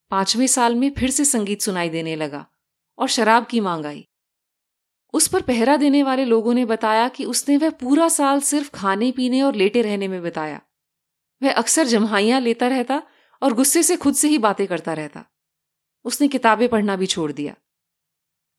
पाँचवें 0.10 0.48
साल 0.48 0.76
में 0.76 0.92
फिर 0.98 1.10
से 1.10 1.26
संगीत 1.26 1.62
सुनाई 1.62 1.90
देने 1.90 2.16
लगा 2.16 2.48
और 2.98 3.08
शराब 3.08 3.46
की 3.46 3.60
मांग 3.60 3.86
आई। 3.86 4.09
उस 5.14 5.28
पर 5.28 5.42
पहरा 5.42 5.78
देने 5.78 6.04
वाले 6.04 6.26
लोगों 6.26 6.54
ने 6.54 6.66
बताया 6.66 7.10
कि 7.10 7.26
उसने 7.26 7.58
वह 7.58 7.70
पूरा 7.70 8.10
साल 8.10 8.42
सिर्फ़ 8.42 8.70
खाने, 8.70 9.12
पीने 9.12 9.42
और 9.42 9.56
लेटे 9.56 9.82
रहने 9.82 10.08
में 10.08 10.22
बिताया। 10.24 10.62
वह 11.44 11.52
अक्सर 11.52 11.88
जमहाइयाँ 11.88 12.42
लेता 12.42 12.68
रहता 12.68 13.04
और 13.42 13.54
गुस्से 13.54 13.84
से 13.84 13.98
खुद 13.98 14.16
से 14.16 14.28
ही 14.28 14.38
बातें 14.38 14.68
करता 14.68 14.94
रहता। 14.94 15.26
उसने 16.06 16.28
किताबें 16.28 16.70
पढ़ना 16.70 16.96
भी 16.96 17.06
छोड़ 17.06 17.32
दिया। 17.32 17.56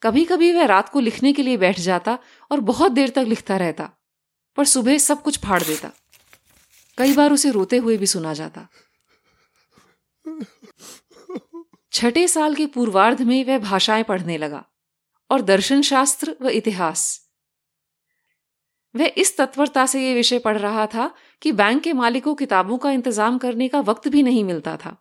कभी 0.02 0.24
कभी 0.24 0.52
वह 0.52 0.64
रात 0.64 0.88
को 0.88 1.00
लिखने 1.00 1.32
के 1.32 1.42
लिए 1.42 1.56
बैठ 1.56 1.80
जाता 1.80 2.18
और 2.50 2.60
बहुत 2.60 2.92
देर 2.92 3.08
तक 3.08 3.24
लिखता 3.28 3.56
रहता, 3.56 3.90
पर 4.56 4.64
सुबह 4.64 4.98
सब 4.98 5.22
कुछ 5.22 5.38
फाड़ 5.38 5.62
देता। 5.62 5.90
कई 6.98 7.12
बार 7.12 7.32
उसे 7.32 7.50
रोते 7.50 7.76
हुए 7.76 7.96
भी 7.96 8.06
सुना 8.06 8.32
जाता। 8.34 8.68
छठे 11.92 12.28
साल 12.28 12.54
के 12.54 12.66
पूर्वार्ध 12.66 13.22
में 13.22 13.44
वह 13.44 13.58
भाषाएँ 13.58 14.02
पढ़ने 14.02 14.38
लगा। 14.38 14.64
और 15.30 15.42
दर्शन 15.42 15.82
शास्त्र 15.82 16.36
व 16.42 16.48
इतिहास। 16.48 17.04
वह 18.94 19.12
इस 19.16 19.36
तत्परता 19.36 19.86
से 19.86 20.08
यह 20.08 20.14
विषय 20.14 20.38
पढ़ 20.38 20.58
रहा 20.58 20.86
था 20.86 21.10
कि 21.42 21.52
बैंक 21.52 21.82
के 21.82 21.92
मालिक 21.92 22.24
को 22.24 22.34
किताबों 22.34 22.78
का 22.78 22.90
इंतज़ाम 22.90 23.38
करने 23.38 23.68
का 23.68 23.80
वक्त 23.80 24.08
भी 24.08 24.22
नहीं 24.22 24.44
मिलता 24.44 24.76
था। 24.76 24.96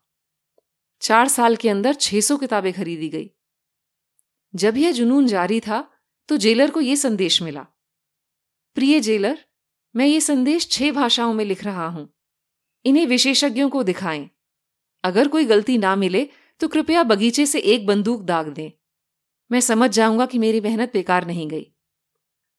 चार 1.02 1.28
साल 1.28 1.56
के 1.56 1.70
अंदर 1.70 1.94
600 1.94 2.38
किताबें 2.38 2.72
खरीदी 2.74 3.10
गई। 3.10 3.30
जब 4.54 4.78
यह 4.78 4.92
जुनून 4.92 5.28
जारी 5.28 5.60
था 5.60 5.92
तो 6.30 6.38
जेलर 6.38 6.72
को 6.72 6.82
यह 6.82 6.96
संदेश 6.96 7.42
मिला। 7.42 7.66
प्रिय 8.78 9.00
जेलर, 9.00 9.38
मैं 9.96 10.06
ये 10.06 10.20
संदेश 10.22 10.70
छह 10.72 10.92
भाषाओं 10.92 11.34
में 11.34 11.46
लिख 11.46 11.64
रहा 11.64 11.88
हूँ। 11.88 12.08
इन्हें 12.86 13.06
विशेषज्ञों 13.08 13.70
को 13.70 13.84
दिखाएँ। 13.84 14.30
अगर 15.04 15.28
कोई 15.28 15.46
गलती 15.46 15.78
ना 15.78 15.96
मिले 15.96 16.28
तो 16.62 16.68
कृपया 16.68 17.04
बगीचे 17.04 17.46
से 17.46 17.60
एक 17.60 17.86
बंदूक 17.86 18.22
दाग 18.22 18.48
दें। 18.48 18.72
मैं 19.52 19.62
समझ 19.62 19.90
जाऊँगा 19.90 20.26
कि 20.26 20.40
मेरी 20.40 20.62
मेहनत 20.62 20.94
बेकार 20.94 21.28
नहीं 21.28 21.48
गई। 21.48 21.72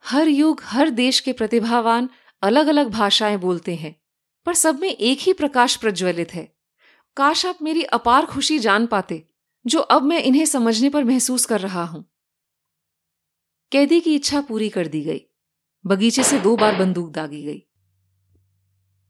हर 0.07 0.29
युग, 0.29 0.61
हर 0.65 0.91
देश 0.91 1.21
के 1.21 1.33
प्रतिभावान 1.33 2.09
अलग 2.43 2.67
अलग 2.67 2.89
भाषाएँ 2.89 3.37
बोलते 3.37 3.75
हैं, 3.75 4.01
पर 4.47 4.55
सब 4.55 4.79
में 4.79 4.89
एक 4.89 5.19
ही 5.19 5.33
प्रकाश 5.33 5.77
प्रज्वलित 5.77 6.35
है। 6.35 6.57
काश 7.17 7.47
आप 7.47 7.59
मेरी 7.63 7.83
अपार 7.83 8.27
खुशी 8.27 8.59
जान 8.59 8.87
पाते, 8.87 9.27
जो 9.67 9.81
अब 9.81 10.03
मैं 10.03 10.23
इन्हें 10.23 10.45
समझने 10.45 10.91
पर 10.91 11.05
महसूस 11.05 11.47
कर 11.47 11.61
रहा 11.61 11.85
हूँ। 11.85 12.11
कैदी 13.73 14.01
की 14.01 14.15
इच्छा 14.15 14.41
पूरी 14.41 14.69
कर 14.69 14.87
दी 14.87 15.01
गई। 15.01 15.21
बगीचे 15.87 16.25
से 16.25 16.39
दो 16.39 16.57
बार 16.57 16.77
बंदूक 16.77 17.11
दागी 17.11 17.43
गई। 17.43 17.63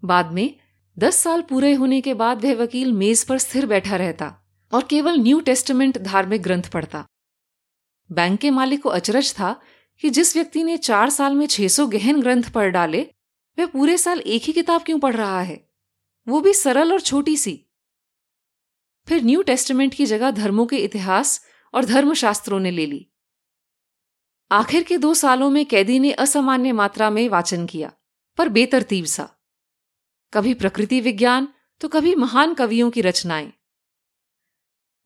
बाद 0.04 0.32
में, 0.32 0.56
दस 0.98 1.16
साल 1.16 1.42
पूरे 1.42 1.74
होने 1.74 2.00
के 2.00 2.14
बाद 2.14 2.44
वह 2.44 2.54
वकील 2.54 2.92
मेज 2.92 3.24
पर 3.24 3.38
स्थिर 3.38 3.66
बैठा 3.66 3.96
रहता 3.96 4.38
और 4.72 4.84
केवल 4.84 5.16
न्यू 5.16 5.40
टेस्टमेंट 5.40 5.98
धार्मिक 5.98 6.42
ग्रंथ 6.42 6.62
पढ़ता। 6.62 7.06
बैंक 8.12 8.40
के 8.40 8.50
मालिक 8.50 8.82
को 8.82 8.88
अचरज 8.88 9.32
था 9.32 9.60
कि 10.00 10.10
जिस 10.10 10.36
व्यक्ति 10.36 10.64
ने 10.64 10.76
चार 10.76 11.10
साल 11.10 11.34
में 11.34 11.46
600 11.46 11.86
गहन 11.86 12.20
ग्रंथ 12.20 12.42
पढ़ 12.42 12.70
डाले, 12.70 13.02
वह 13.58 13.66
पूरे 13.66 13.98
साल 13.98 14.20
एक 14.20 14.42
ही 14.42 14.52
किताब 14.52 14.82
क्यों 14.82 14.98
पढ़ 14.98 15.16
रहा 15.16 15.40
है? 15.40 15.70
वो 16.28 16.40
भी 16.40 16.54
सरल 16.54 16.92
और 16.92 17.00
छोटी 17.00 17.36
सी। 17.36 17.66
फिर 19.08 19.22
न्यू 19.22 19.42
टेस्टमेंट 19.42 19.94
की 19.94 20.06
जगह 20.06 20.30
धर्मों 20.30 20.66
के 20.66 20.76
इतिहास 20.76 21.44
और 21.74 21.84
धर्मशास्त्रों 21.84 22.60
ने 22.60 22.70
ले 22.70 22.86
ली। 22.86 23.06
आखिर 24.50 24.82
के 24.82 24.98
दो 24.98 25.14
सालों 25.14 25.50
में 25.50 25.66
कैदी 25.66 25.98
ने 25.98 26.12
असामान्य 26.12 26.72
मात्रा 26.72 27.10
में 27.10 27.28
वाचन 27.28 27.66
किया, 27.66 27.92
पर 28.38 28.48
बेतरतीब 28.48 29.04
सा। 29.04 29.28
कभी 30.34 30.54
प्रकृति 30.54 31.00
विज्ञान 31.00 31.48
तो 31.80 31.88
कभी 31.88 32.14
महान 32.14 32.54
कवियों 32.54 32.90
की 32.90 33.00
रचनाएँ। 33.00 33.52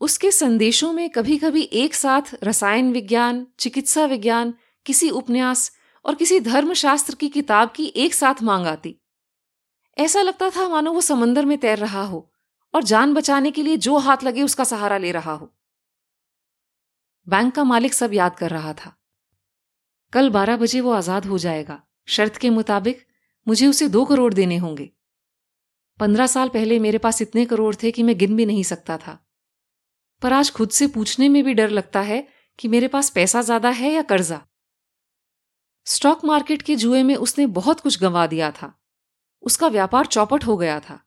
उसके 0.05 0.31
संदेशों 0.31 0.93
में 0.93 1.11
कभी 1.11 1.39
कभी 1.39 1.63
एक 1.63 1.95
साथ 1.95 2.23
रसायन 2.45 2.93
विज्ञान, 2.93 3.47
चिकित्सा 3.59 4.05
विज्ञान, 4.07 4.55
किसी 4.87 5.11
उपन्यास 5.11 5.73
और 6.05 6.15
किसी 6.15 6.41
धर्मशास्त्र 6.41 7.15
की 7.15 7.29
किताब 7.29 7.73
की 7.77 7.87
एक 7.97 8.15
साथ 8.15 8.43
मांग 8.43 8.67
आती। 8.67 9.01
ऐसा 9.99 10.23
लगता 10.23 10.51
था 10.51 10.69
मानो 10.69 10.93
वो 10.93 11.01
समंदर 11.01 11.45
में 11.45 11.59
तैर 11.59 11.79
रहा 11.79 12.03
हो 12.03 12.33
और 12.75 12.83
जान 12.83 13.15
बचाने 13.15 13.51
के 13.51 13.63
लिए 13.63 13.77
जो 13.77 13.97
हाथ 13.99 14.25
लगे 14.25 14.43
उसका 14.43 14.65
सहारा 14.65 14.99
ले 14.99 15.13
रहा 15.13 15.33
हो। 15.33 15.55
बैंक 17.29 17.55
का 17.55 17.65
मालिक 17.65 17.95
सब 17.95 18.15
याद 18.15 18.37
कर 18.37 18.51
रहा 18.51 18.73
था। 18.73 18.97
कल 20.13 20.31
बारह 20.31 20.57
बजे 20.57 20.81
वो 20.81 20.93
आज़ाद 20.93 21.27
हो 21.27 21.39
जाएगा। 21.39 21.83
शर्त 22.07 22.37
के 22.37 22.51
मुताबिक 22.51 23.07
मुझे 23.49 23.67
उसे 23.67 23.89
दो 23.89 24.05
करोड़ 24.05 24.35
देने 24.35 24.57
होंगे। 24.57 24.91
पंद्रह 26.01 26.27
साल 26.27 26.49
पहले 26.49 26.79
मेरे 26.79 26.99
पास 26.99 27.23
इतने 27.23 27.45
करोड़ 27.47 27.75
थे 27.75 27.91
कि 27.91 28.03
मैं 28.03 28.19
गिन 28.19 28.37
भी 28.37 28.47
नहीं 28.47 28.63
सकता 28.63 28.99
था। 28.99 29.24
पर 30.25 30.33
आज 30.33 30.51
खुद 30.51 30.71
से 30.71 30.87
पूछने 30.87 31.29
में 31.29 31.43
भी 31.45 31.55
डर 31.55 31.71
लगता 31.71 32.01
है 32.01 32.27
कि 32.59 32.69
मेरे 32.69 32.89
पास 32.89 33.11
पैसा 33.11 33.41
ज़्यादा 33.43 33.71
है 33.71 33.91
या 33.93 34.03
कर्जा। 34.03 34.41
स्टॉक 35.87 36.25
मार्केट 36.25 36.63
के 36.63 36.77
जुए 36.77 37.03
में 37.03 37.15
उसने 37.17 37.47
बहुत 37.47 37.81
कुछ 37.81 38.01
गंवा 38.01 38.27
दिया 38.27 38.51
था। 38.51 38.73
उसका 39.43 39.69
व्यापार 39.69 40.07
चौपट 40.07 40.45
हो 40.45 40.57
गया 40.57 40.79
था 40.81 40.99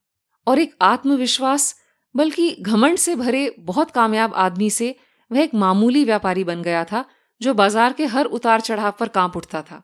और 0.48 0.60
एक 0.60 0.76
आत्मविश्वास, 0.82 1.76
बल्कि 2.16 2.56
घमंड 2.62 2.98
से 2.98 3.16
भरे 3.16 3.56
बहुत 3.60 3.92
कामयाब 3.92 4.34
आदमी 4.36 4.70
से 4.70 4.96
वह 5.32 5.42
एक 5.42 5.54
मामूली 5.56 6.04
व्यापारी 6.06 6.44
बन 6.44 6.62
गया 6.62 6.84
था, 6.84 7.04
जो 7.42 7.54
बाज़ार 7.54 7.94
के 7.94 8.06
हर 8.06 8.26
उतार 8.26 8.62
चढ़ाव 8.62 8.94
पर 9.00 9.08
काँप 9.08 9.38
उठता 9.38 9.62
था। 9.62 9.82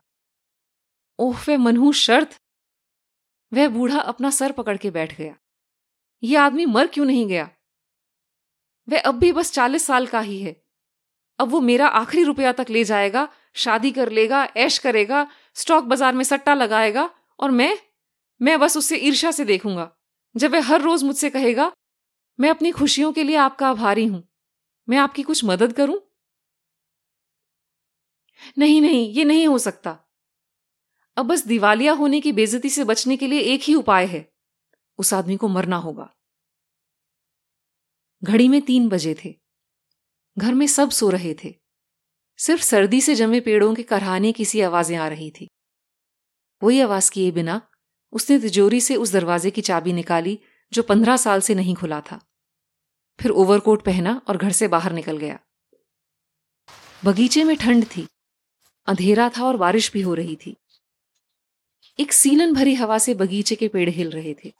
ओह 1.20 1.44
वे 1.48 1.58
मनहू 1.58 1.92
शर्त। 1.92 2.38
वह 3.52 3.68
बूढ़ा 3.70 4.00
अपना 4.00 4.30
सर 4.30 4.52
पकड़ 4.52 4.78
के 4.78 4.92
बैठ 4.92 5.18
गया। 5.18 5.36
यह 6.24 6.42
आदमी 6.42 6.66
मर 6.66 6.88
क्यों 6.88 7.06
नहीं 7.06 7.28
गया? 7.28 7.50
वह 8.90 9.00
अब 9.00 9.16
भी 9.16 9.32
बस 9.32 9.52
चालीस 9.52 9.86
साल 9.86 10.08
का 10.08 10.20
ही 10.20 10.42
है। 10.42 10.64
अब 11.40 11.50
वो 11.50 11.62
मेरा 11.62 11.88
आखिरी 11.88 12.24
रुपया 12.24 12.52
तक 12.52 12.66
ले 12.70 12.84
जाएगा, 12.84 13.30
शादी 13.54 13.92
कर 13.92 14.10
लेगा, 14.10 14.44
ऐश 14.58 14.78
करेगा, 14.78 15.28
स्टॉक 15.54 15.84
बाज़ार 15.84 16.14
में 16.14 16.24
सट्टा 16.24 16.54
लगाएगा 16.54 17.10
और 17.40 17.52
मैं 17.52 17.78
मैं 18.42 18.60
बस 18.60 18.78
उससे 18.78 18.98
ईर्षा 18.98 19.32
से 19.32 19.46
देखूँगा। 19.46 19.92
जब 20.36 20.52
वह 20.52 20.64
हर 20.64 20.82
रोज 20.82 21.04
मुझसे 21.04 21.30
कहेगा, 21.30 21.72
मैं 22.40 22.50
अपनी 22.50 22.72
खुशियों 22.72 23.12
के 23.14 23.24
लिए 23.24 23.36
आपका 23.36 23.70
आभारी 23.70 24.06
हूँ। 24.06 24.24
मैं 24.90 24.98
आपकी 24.98 25.24
कुछ 25.24 25.46
मदद 25.46 25.74
करूँ? 25.74 26.02
नहीं 28.58 28.82
नहीं, 28.82 29.14
ये 29.14 29.24
नहीं 29.24 29.48
हो 29.48 29.58
सकता। 29.58 29.98
अब 31.18 31.26
बस 31.26 31.48
दिवालिया 31.48 31.94
होने 31.94 32.22
की 32.22 32.32
बेजती 32.32 32.70
से 32.70 32.84
बचने 32.84 33.18
के 33.18 33.28
लिए 33.28 33.40
एक 33.40 33.62
ही 33.64 33.76
उपाय 33.76 34.06
है। 34.06 34.34
उस 34.98 35.14
आदमी 35.14 35.38
को 35.38 35.48
मरना 35.48 35.78
होगा। 35.78 36.14
घड़ी 38.24 38.48
में 38.48 38.62
तीन 38.62 38.90
बजे 38.90 39.16
थे। 39.26 39.36
घर 40.38 40.54
में 40.54 40.68
सब 40.68 40.90
सो 40.90 41.10
रहे 41.10 41.36
थे। 41.44 41.56
सिर्फ़ 42.38 42.64
सर्दी 42.64 43.02
से 43.02 43.16
जमे 43.16 43.40
पेड़ों 43.40 43.76
के 43.76 43.84
करहाने 43.84 44.32
की 44.32 44.46
सी 44.46 44.62
आवाज़ें 44.62 44.98
आ 44.98 45.08
रही 45.08 45.32
थी। 45.32 45.50
वही 46.64 46.82
आवाज़ 46.82 47.12
किए 47.12 47.32
बिना 47.32 47.62
उसने 48.12 48.40
तिजोरी 48.40 48.82
से 48.82 48.96
उस 48.96 49.12
दरवाजे 49.12 49.52
की 49.52 49.62
चाबी 49.62 49.94
निकाली, 49.94 50.40
जो 50.74 50.84
पंद्रह 50.84 51.18
साल 51.18 51.42
से 51.42 51.56
नहीं 51.56 51.76
खुला 51.76 52.02
था। 52.02 52.22
फिर 53.20 53.32
ओवरकोट 53.32 53.86
पहना 53.86 54.22
और 54.28 54.38
घर 54.38 54.52
से 54.52 54.68
बाहर 54.68 54.92
निकल 54.92 55.18
गया। 55.18 55.40
बगीचे 57.06 57.44
में 57.44 57.58
ठंड 57.58 57.86
थी, 57.86 58.08
अंधेरा 58.88 59.30
था 59.30 59.46
और 59.46 59.58
बारिश 59.58 59.92
भी 59.92 60.02
हो 60.02 60.14
रही 60.14 60.36
थी। 60.36 60.58
एक 62.00 62.14
सीलन 62.14 62.54
भरी 62.54 62.74
हवा 62.74 62.98
से 62.98 63.14
बगीचे 63.14 63.56
के 63.56 63.68
पेड़ 63.68 63.90
हिल 63.90 64.10
रहे 64.10 64.36
थे। 64.46 64.54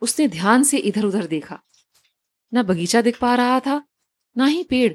उसने 0.00 0.28
ध्यान 0.28 0.62
से 0.62 0.78
इधर 0.78 1.04
उधर 1.04 1.26
देखा। 1.26 1.62
न 2.56 2.62
बगीचा 2.64 3.02
दिख 3.02 3.18
पा 3.18 3.34
रहा 3.34 3.60
था, 3.60 3.82
ना 4.36 4.46
ही 4.46 4.62
पेड़। 4.64 4.92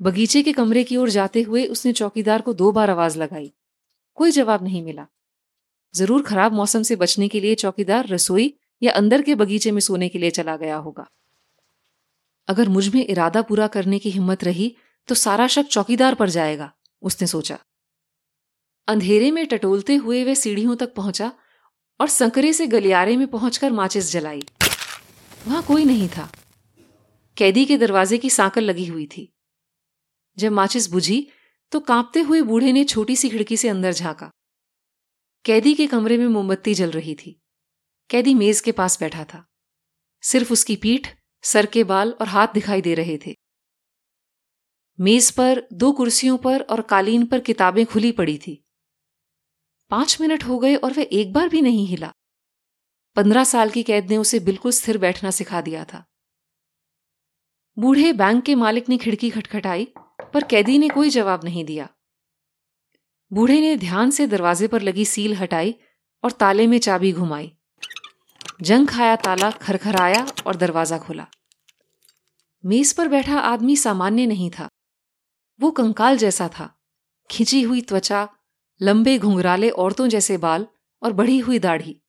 बगीचे 0.00 0.42
के 0.42 0.52
कमरे 0.52 0.84
की 0.84 0.96
ओर 0.96 1.10
जाते 1.10 1.42
हुए 1.42 1.64
उसने 1.66 1.92
चौकीदार 1.94 2.40
को 2.40 2.52
दो 2.54 2.70
बार 2.72 2.90
आवाज़ 2.90 3.18
लगाई। 3.18 3.52
कोई 4.18 4.30
जवाब 4.30 4.62
नहीं 4.64 4.82
मिला। 4.82 5.06
ज़रूर 5.94 6.22
खराब 6.22 6.52
मौसम 6.52 6.82
से 6.82 6.96
बचने 6.96 7.28
के 7.28 7.40
लिए 7.40 7.54
चौकीदार 7.56 8.08
रसोई 8.08 8.52
या 8.82 8.92
अंदर 8.92 9.22
के 9.22 9.34
बगीचे 9.34 9.70
में 9.70 9.80
सोने 9.80 10.08
के 10.08 10.18
लिए 10.18 10.30
चला 10.30 10.56
गया 10.56 10.76
होगा। 10.78 11.06
अगर 12.48 12.68
मुझमें 12.68 13.04
इरादा 13.04 13.42
पूरा 13.42 13.66
करने 13.66 13.98
की 13.98 14.10
हिम्मत 14.10 14.44
रही 14.44 14.74
तो 15.08 15.14
सारा 15.14 15.46
शक 15.48 15.66
चौकीदार 15.66 16.14
पर 16.14 16.30
जाएगा, 16.30 16.70
उसने 17.02 17.26
सोचा। 17.26 17.58
अंधेरे 18.88 19.30
में 19.30 19.46
टटोलते 19.46 19.94
हुए 19.96 20.24
वह 20.24 20.34
सीढ़ियों 20.34 20.76
तक 20.76 20.94
पहुँचा 20.94 21.30
और 22.00 22.08
संकरे 22.08 22.52
से 22.52 22.66
गलियारे 22.66 23.16
में 23.16 23.26
पहुंचकर 23.26 23.72
माचिस 23.72 24.10
जलाई। 24.12 24.42
वहाँ 25.46 25.62
कोई 25.62 25.84
नहीं 25.84 26.08
था। 26.08 26.32
कैदी 27.36 27.64
के 27.64 27.78
दरवाजे 27.78 28.18
की 28.18 28.30
सांकल 28.30 28.64
लगी 28.64 28.86
हुई 28.86 29.06
थी। 29.06 29.34
जब 30.38 30.52
माचिस 30.52 30.90
बुझी 30.90 31.28
तो 31.72 31.80
कांपते 31.80 32.20
हुए 32.20 32.42
बूढ़े 32.42 32.72
ने 32.72 32.84
छोटी 32.84 33.16
सी 33.16 33.30
खिड़की 33.30 33.56
से 33.56 33.68
अंदर 33.68 33.92
झांका। 33.92 34.30
कैदी 35.44 35.74
के 35.74 35.86
कमरे 35.86 36.18
में 36.18 36.26
मोमबत्ती 36.26 36.74
जल 36.74 36.90
रही 36.90 37.14
थी। 37.14 37.40
कैदी 38.10 38.34
मेज 38.34 38.60
के 38.60 38.72
पास 38.72 39.00
बैठा 39.00 39.24
था। 39.24 39.46
सिर्फ़ 40.22 40.52
उसकी 40.52 40.76
पीठ, 40.76 41.08
सर 41.42 41.66
के 41.66 41.84
बाल 41.84 42.10
और 42.10 42.28
हाथ 42.28 42.48
दिखाई 42.48 42.80
दे 42.80 42.94
रहे 42.94 43.18
थे। 43.26 43.34
मेज 45.00 45.30
पर, 45.30 45.68
दो 45.72 45.92
कुर्सियों 45.92 46.38
पर 46.38 46.60
और 46.62 46.80
कालीन 46.80 47.26
पर 47.26 47.40
किताबें 47.40 47.86
खुली 47.86 48.12
पड़ी 48.12 48.38
थी। 48.38 48.64
पाँच 49.90 50.20
मिनट 50.20 50.44
हो 50.44 50.58
गए 50.58 50.76
और 50.76 50.92
वह 50.92 51.06
एक 51.12 51.32
बार 51.32 51.48
भी 51.48 51.60
नहीं 51.60 51.86
हिला। 51.86 52.12
पंद्रह 53.16 53.44
साल 53.44 53.70
की 53.70 53.82
कैद 53.82 54.10
ने 54.10 54.16
उसे 54.16 54.40
बिल्कुल 54.40 54.72
स्थिर 54.72 54.98
बैठना 54.98 55.30
सिखा 55.30 55.60
दिया 55.60 55.84
था। 55.84 56.04
बूढ़े 57.78 58.12
बैंक 58.12 58.44
के 58.44 58.54
मालिक 58.54 58.88
ने 58.88 58.96
खिड़की 58.96 59.30
खटखटाई, 59.30 59.88
पर 60.34 60.44
कैदी 60.44 60.78
ने 60.78 60.88
कोई 60.88 61.10
जवाब 61.10 61.44
नहीं 61.44 61.64
दिया। 61.64 61.88
बूढ़े 63.32 63.60
ने 63.60 63.76
ध्यान 63.76 64.10
से 64.10 64.26
दरवाजे 64.26 64.68
पर 64.68 64.82
लगी 64.82 65.04
सील 65.04 65.34
हटाई 65.34 65.74
और 66.24 66.32
ताले 66.32 66.66
में 66.66 66.78
चाबी 66.78 67.12
घुमाई। 67.12 67.52
जंग 68.62 68.88
खाया 68.88 69.16
ताला 69.16 69.50
खरखराया 69.50 70.26
और 70.46 70.56
दरवाज़ा 70.56 70.98
खुला। 70.98 71.26
मेज 72.64 72.92
पर 72.92 73.08
बैठा 73.08 73.38
आदमी 73.38 73.76
सामान्य 73.76 74.26
नहीं 74.26 74.50
था। 74.50 74.68
वो 75.60 75.70
कंकाल 75.70 76.16
जैसा 76.16 76.48
था। 76.48 76.80
खिंची 77.30 77.62
हुई 77.62 77.80
त्वचा, 77.80 78.28
लंबे 78.82 79.18
घुंघराले 79.18 79.70
औरतों 79.70 80.08
जैसे 80.08 80.36
बाल 80.36 80.66
और 81.02 81.12
बढ़ी 81.12 81.38
हुई 81.38 81.58
दाढ़ी। 81.58 82.00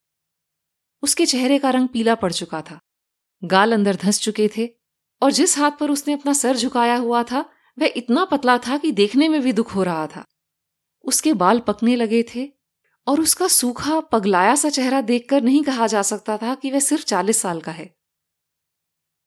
उसके 1.05 1.25
चेहरे 1.25 1.57
का 1.59 1.69
रंग 1.69 1.88
पीला 1.88 2.15
पड़ 2.15 2.31
चुका 2.31 2.62
था। 2.62 2.79
गाल 3.43 3.74
अंदर 3.74 3.95
धंस 3.95 4.19
चुके 4.19 4.50
थे 4.57 4.69
और 5.21 5.31
जिस 5.31 5.57
हाथ 5.57 5.71
पर 5.71 5.91
उसने 5.91 6.13
अपना 6.13 6.33
सर 6.33 6.57
झुकाया 6.57 6.95
हुआ 6.95 7.24
था, 7.24 7.45
वह 7.77 7.93
इतना 7.95 8.24
पतला 8.25 8.57
था 8.57 8.77
कि 8.77 8.91
देखने 8.91 9.27
में 9.29 9.41
भी 9.41 9.53
दुख 9.53 9.75
हो 9.75 9.83
रहा 9.83 10.07
था। 10.07 10.24
उसके 11.05 11.33
बाल 11.33 11.59
पकने 11.59 11.95
लगे 11.95 12.24
थे 12.35 12.47
और 13.07 13.21
उसका 13.21 13.47
सूखा, 13.47 14.00
पगलाया 14.00 14.55
सा 14.55 14.69
चेहरा 14.69 15.01
देखकर 15.01 15.41
नहीं 15.41 15.63
कहा 15.63 15.88
जा 15.88 16.01
सकता 16.01 16.38
था 16.38 16.55
कि 16.55 16.71
वह 16.71 16.79
सिर्फ़ 16.79 17.05
चालीस 17.05 17.41
साल 17.41 17.62
का 17.62 17.71
है। 17.71 17.93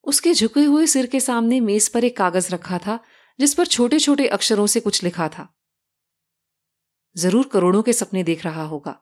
उसके 0.05 0.33
झुके 0.35 0.65
हुए 0.65 0.87
सिर 0.87 1.07
के 1.07 1.21
सामने 1.21 1.61
मेज 1.61 1.89
पर 1.89 2.05
एक 2.05 2.17
कागज़ 2.17 2.55
रखा 2.55 2.79
था, 2.79 2.99
जिस 3.39 3.55
पर 3.55 3.67
छोटे 3.67 3.99
छोटे 3.99 4.27
अक्षरों 4.29 4.67
से 4.67 4.81
कुछ 4.81 5.03
लिखा 5.05 5.29
था। 5.29 5.49
ज़रूर 7.17 7.49
करोड़ों 7.49 7.83
के 7.83 7.93
सपने 7.93 8.23
देख 8.23 8.45
रहा 8.45 8.63
होगा। 8.63 9.01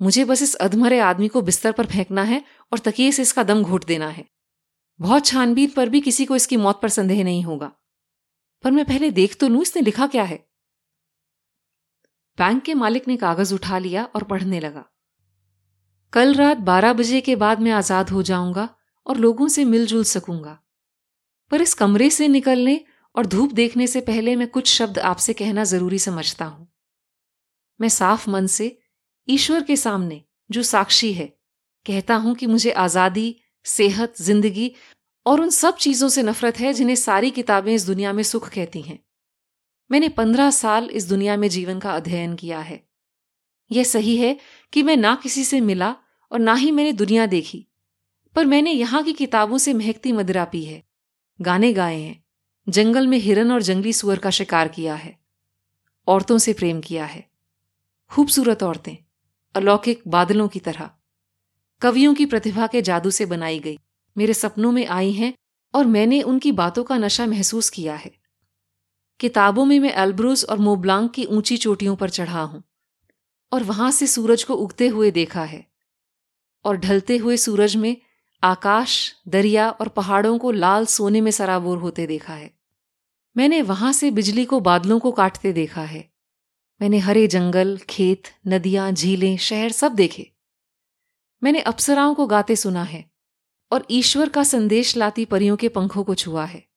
मुझे 0.00 0.24
बस 0.24 0.42
इस 0.42 0.54
अधमरे 0.54 0.98
आदमी 1.00 1.28
को 1.28 1.42
बिस्तर 1.42 1.72
पर 1.72 1.86
फेंकना 1.86 2.22
है 2.22 2.42
और 2.72 2.78
तकिए 2.78 3.12
से 3.12 3.22
इसका 3.22 3.42
दम 3.42 3.62
घोट 3.62 3.84
देना 3.84 4.08
है। 4.08 4.24
बहुत 5.00 5.26
छानबीन 5.26 5.70
पर 5.70 5.88
भी 5.88 6.00
किसी 6.00 6.24
को 6.24 6.36
इसकी 6.36 6.56
मौत 6.56 6.80
पर 6.82 6.88
संदेह 6.88 7.22
नहीं 7.24 7.42
होगा। 7.44 7.72
पर 8.64 8.70
मैं 8.70 8.84
पहले 8.84 9.10
देख 9.10 9.36
तो 9.40 9.48
लू, 9.48 9.62
इसने 9.62 9.82
लिखा 9.82 10.06
क्या 10.06 10.22
है? 10.22 10.36
बैंक 12.38 12.62
के 12.62 12.74
मालिक 12.74 13.08
ने 13.08 13.16
कागज़ 13.16 13.54
उठा 13.54 13.78
लिया 13.78 14.04
और 14.04 14.22
पढ़ने 14.24 14.60
लगा। 14.60 14.84
कल 16.12 16.34
रात 16.34 16.56
बारह 16.56 16.92
बजे 16.92 17.20
के 17.20 17.36
बाद 17.36 17.60
मैं 17.60 17.72
आज़ाद 17.72 18.10
हो 18.10 18.22
जाऊँगा 18.22 18.68
और 19.06 19.16
लोगों 19.16 19.48
से 19.48 19.64
मिलजुल 19.64 20.04
सकूँगा। 20.04 20.58
पर 21.50 21.62
इस 21.62 21.74
कमरे 21.74 22.10
से 22.10 22.28
निकलने 22.28 22.80
और 23.14 23.26
धूप 23.26 23.52
देखने 23.52 23.86
से 23.86 24.00
पहले 24.00 24.36
मैं 24.36 24.48
कुछ 24.48 24.68
शब्द 24.68 24.98
आपसे 24.98 25.32
कहना 25.32 25.64
ज़रूरी 25.64 25.98
समझता 25.98 26.44
हूँ। 26.44 26.66
मैं 27.80 27.88
साफ़ 27.88 28.28
मन 28.30 28.46
से 28.46 28.78
ईश्वर 29.28 29.62
के 29.62 29.76
सामने, 29.76 30.22
जो 30.50 30.62
साक्षी 30.62 31.12
है, 31.12 31.26
कहता 31.86 32.14
हूँ 32.16 32.34
कि 32.34 32.46
मुझे 32.46 32.70
आज़ादी, 32.72 33.34
सेहत, 33.66 34.14
ज़िंदगी 34.20 34.72
और 35.26 35.40
उन 35.40 35.50
सब 35.50 35.76
चीज़ों 35.76 36.08
से 36.08 36.22
नफरत 36.22 36.58
है 36.58 36.72
जिन्हें 36.72 36.96
सारी 36.96 37.30
किताबें 37.30 37.72
इस 37.74 37.86
दुनिया 37.86 38.12
में 38.12 38.22
सुख 38.22 38.48
कहती 38.48 38.82
हैं। 38.82 38.98
मैंने 39.90 40.08
पंद्रह 40.08 40.50
साल 40.50 40.88
इस 40.90 41.08
दुनिया 41.08 41.36
में 41.36 41.48
जीवन 41.48 41.78
का 41.78 41.92
अध्ययन 41.92 42.34
किया 42.34 42.58
है। 42.60 42.80
यह 43.70 43.84
सही 43.84 44.16
है 44.16 44.36
कि 44.72 44.82
मैं 44.82 44.96
ना 44.96 45.14
किसी 45.14 45.44
से 45.44 45.60
मिला 45.60 45.94
और 46.32 46.38
ना 46.38 46.54
ही 46.54 46.70
मैंने 46.70 46.92
दुनिया 46.94 47.26
देखी, 47.26 47.66
पर 48.36 48.44
मैंने 48.44 48.72
यहाँ 48.72 49.02
की 49.02 49.12
किताबों 49.12 49.58
से 49.58 49.72
महकती 49.74 50.12
मदिरा 50.12 50.44
पी 50.44 50.64
है। 50.64 50.82
गाने 51.40 51.72
गाए 51.72 52.00
हैं, 52.00 52.22
जंगल 52.66 53.06
में 53.06 53.18
हिरन 53.18 53.52
और 53.52 53.62
जंगली 53.62 53.92
सुअर 53.92 54.18
का 54.18 54.30
शिकार 54.30 54.68
किया 54.68 54.94
है, 54.94 55.16
औरतों 56.08 56.38
से 56.38 56.52
प्रेम 56.52 56.80
किया 56.80 57.04
है। 57.06 57.24
खूबसूरत 58.10 58.62
औरतें 58.62 58.96
अलौकिक 59.56 60.02
बादलों 60.08 60.48
की 60.48 60.60
तरह। 60.60 60.90
कवियों 61.82 62.14
की 62.14 62.26
प्रतिभा 62.26 62.66
के 62.66 62.82
जादू 62.82 63.10
से 63.10 63.26
बनाई 63.26 63.58
गई। 63.58 63.78
मेरे 64.16 64.34
सपनों 64.34 64.72
में 64.72 64.86
आई 64.86 65.12
हैं 65.12 65.32
और 65.74 65.86
मैंने 65.86 66.22
उनकी 66.22 66.52
बातों 66.52 66.84
का 66.84 66.98
नशा 66.98 67.26
महसूस 67.26 67.70
किया 67.70 67.94
है। 67.94 68.10
किताबों 69.20 69.64
में 69.64 69.78
मैं 69.80 69.94
एल्ब्रूस 69.94 70.44
और 70.44 70.58
मोब्लांग 70.58 71.08
की 71.08 71.24
ऊँची 71.24 71.56
चोटियों 71.56 71.96
पर 71.96 72.10
चढ़ा 72.10 72.42
हूँ 72.42 72.62
और 73.52 73.62
वहाँ 73.62 73.90
से 73.90 74.06
सूरज 74.06 74.42
को 74.42 74.54
उगते 74.54 74.88
हुए 74.88 75.10
देखा 75.10 75.44
है 75.44 75.64
और 76.64 76.76
ढलते 76.76 77.16
हुए 77.16 77.36
सूरज 77.36 77.76
में 77.76 77.96
आकाश, 78.42 79.14
दरिया 79.28 79.70
और 79.70 79.88
पहाड़ों 79.88 80.38
को 80.38 80.50
लाल 80.50 80.86
सोने 80.86 81.20
में 81.20 81.30
सराबोर 81.30 81.78
होते 81.78 82.06
देखा 82.06 82.34
है। 82.34 82.50
मैंने 83.36 83.62
वहाँ 83.62 83.92
से 83.92 84.10
बिजली 84.10 84.44
को 84.44 84.60
बादलों 84.60 84.98
को 84.98 85.12
काटते 85.12 85.52
देखा 85.52 85.82
है। 85.82 86.15
मैंने 86.82 86.98
हरे 86.98 87.26
जंगल, 87.26 87.78
खेत, 87.78 88.22
नदियाँ, 88.46 88.92
झीलें, 88.92 89.36
शहर 89.36 89.72
सब 89.72 89.92
देखे। 89.92 90.32
मैंने 91.42 91.60
अप्सराओं 91.60 92.14
को 92.14 92.26
गाते 92.26 92.56
सुना 92.56 92.82
है 92.82 93.10
और 93.72 93.86
ईश्वर 93.90 94.28
का 94.28 94.44
संदेश 94.44 94.96
लाती 94.96 95.24
परियों 95.24 95.56
के 95.56 95.68
पंखों 95.68 96.04
को 96.04 96.14
छुआ 96.14 96.44
है। 96.44 96.68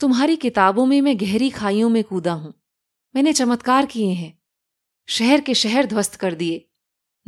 तुम्हारी 0.00 0.36
किताबों 0.36 0.86
में 0.86 1.00
मैं 1.00 1.20
गहरी 1.20 1.50
खाइयों 1.50 1.88
में 1.88 2.04
कूदा 2.04 2.32
हूँ। 2.32 2.54
मैंने 3.16 3.32
चमत्कार 3.32 3.86
किए 3.86 4.12
हैं। 4.12 4.38
शहर 5.06 5.40
के 5.40 5.54
शहर 5.54 5.86
ध्वस्त 5.86 6.14
कर 6.14 6.34
दिए। 6.34 6.68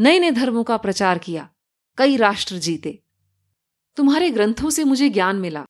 नए 0.01 0.19
नए 0.19 0.31
धर्मों 0.31 0.65
का 0.65 0.77
प्रचार 0.77 1.19
किया। 1.19 1.51
कई 1.97 2.17
राष्ट्र 2.17 2.59
जीते। 2.59 3.03
तुम्हारे 3.97 4.31
ग्रंथों 4.31 4.71
से 4.71 4.85
मुझे 4.85 5.11
ज्ञान 5.11 5.37
मिला। 5.37 5.65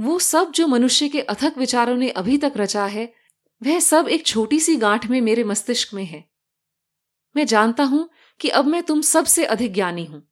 वो 0.00 0.18
सब 0.18 0.52
जो 0.52 0.66
मनुष्य 0.66 1.08
के 1.08 1.20
अथक 1.20 1.54
विचारों 1.58 1.96
ने 1.96 2.10
अभी 2.10 2.38
तक 2.38 2.52
रचा 2.56 2.86
है 2.86 3.19
वह 3.62 3.80
सब 3.80 4.08
एक 4.08 4.26
छोटी 4.26 4.60
सी 4.60 4.76
गांठ 4.76 5.06
में 5.06 5.20
मेरे 5.20 5.44
मस्तिष्क 5.44 5.94
में 5.94 6.04
है। 6.04 6.30
मैं 7.36 7.46
जानता 7.46 7.84
हूँ 7.84 8.10
कि 8.40 8.48
अब 8.48 8.66
मैं 8.66 8.82
तुम 8.82 9.00
सबसे 9.00 9.44
अधिक 9.44 9.74
ज्ञानी 9.74 10.04
हूँ। 10.04 10.30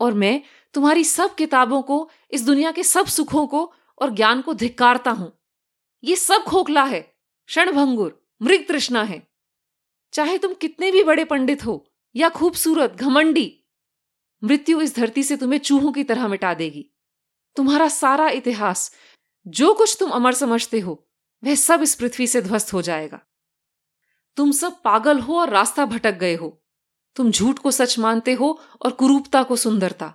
और 0.00 0.14
मैं 0.14 0.42
तुम्हारी 0.74 1.04
सब 1.04 1.34
किताबों 1.34 1.82
को, 1.82 2.10
इस 2.30 2.44
दुनिया 2.44 2.72
के 2.72 2.82
सब 2.82 3.06
सुखों 3.06 3.46
को 3.46 3.74
और 3.98 4.10
ज्ञान 4.10 4.40
को 4.40 4.54
धिक्कारता 4.54 5.10
हूँ। 5.10 5.38
ये 6.04 6.16
सब 6.16 6.42
खोखला 6.42 6.84
है, 6.84 7.00
क्षणभंगुर, 7.46 8.28
मृग 8.42 8.68
तृष्णा 8.68 9.02
है। 9.02 9.28
चाहे 10.12 10.38
तुम 10.38 10.54
कितने 10.54 10.92
भी 10.92 11.02
बड़े 11.02 11.24
पंडित 11.24 11.66
हो 11.66 11.92
या 12.16 12.28
खूबसूरत, 12.28 12.92
घमंडी, 12.92 13.64
मृत्यु 14.44 14.80
इस 14.80 14.96
धरती 14.96 15.22
से 15.22 15.36
तुम्हें 15.36 15.60
चूहों 15.60 15.92
की 15.92 16.04
तरह 16.04 16.28
मिटा 16.28 16.54
देगी। 16.54 16.90
तुम्हारा 17.56 17.88
सारा 17.88 18.28
इतिहास, 18.28 18.94
जो 19.46 19.74
कुछ 19.74 19.96
तुम 20.00 20.10
अमर 20.10 20.32
समझते 20.32 20.80
हो 20.80 21.02
वह 21.44 21.54
सब 21.54 21.82
इस 21.82 21.94
पृथ्वी 21.94 22.26
से 22.26 22.42
ध्वस्त 22.42 22.72
हो 22.72 22.82
जाएगा। 22.82 23.20
तुम 24.36 24.52
सब 24.52 24.82
पागल 24.82 25.20
हो 25.20 25.40
और 25.40 25.50
रास्ता 25.50 25.86
भटक 25.86 26.12
गए 26.12 26.34
हो। 26.34 26.62
तुम 27.16 27.30
झूठ 27.30 27.58
को 27.58 27.70
सच 27.70 27.98
मानते 27.98 28.32
हो 28.32 28.60
और 28.84 28.90
कुरूपता 28.90 29.42
को 29.42 29.56
सुंदरता। 29.56 30.14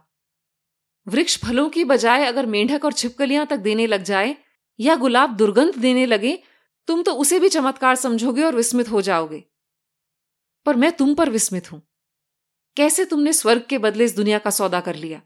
वृक्ष 1.08 1.38
फलों 1.38 1.70
की 1.70 1.84
बजाय 1.84 2.26
अगर 2.26 2.46
मेंढक 2.46 2.86
और 2.86 2.94
छिपकलियाँ 2.94 3.46
तक 3.46 3.58
देने 3.58 3.88
लग 3.88 4.04
जाए 4.04 4.38
या 4.80 4.96
गुलाब 4.96 5.36
दुर्गंध 5.36 5.76
देने 5.76 6.06
लगे, 6.06 6.44
तुम 6.88 7.04
तो 7.04 7.14
उसे 7.14 7.40
भी 7.40 7.50
चमत्कार 7.50 7.96
समझोगे 7.96 8.44
और 8.44 8.56
विस्मित 8.56 8.90
हो 8.90 9.02
जाओगे। 9.02 9.44
पर 10.66 10.76
मैं 10.76 10.92
तुम 10.92 11.16
पर 11.16 11.30
विस्मित 11.30 11.72
हूँ। 11.72 11.82
कैसे 12.78 13.06
तुमने 13.06 13.34
स्वर्ग 13.34 13.66
के 13.70 13.78
बदले 13.78 14.06
इस 14.06 14.16
दुनिया 14.16 14.40
का 14.40 14.50
सौदा 14.50 14.80
कर 14.80 14.96
लिया? 14.96 15.22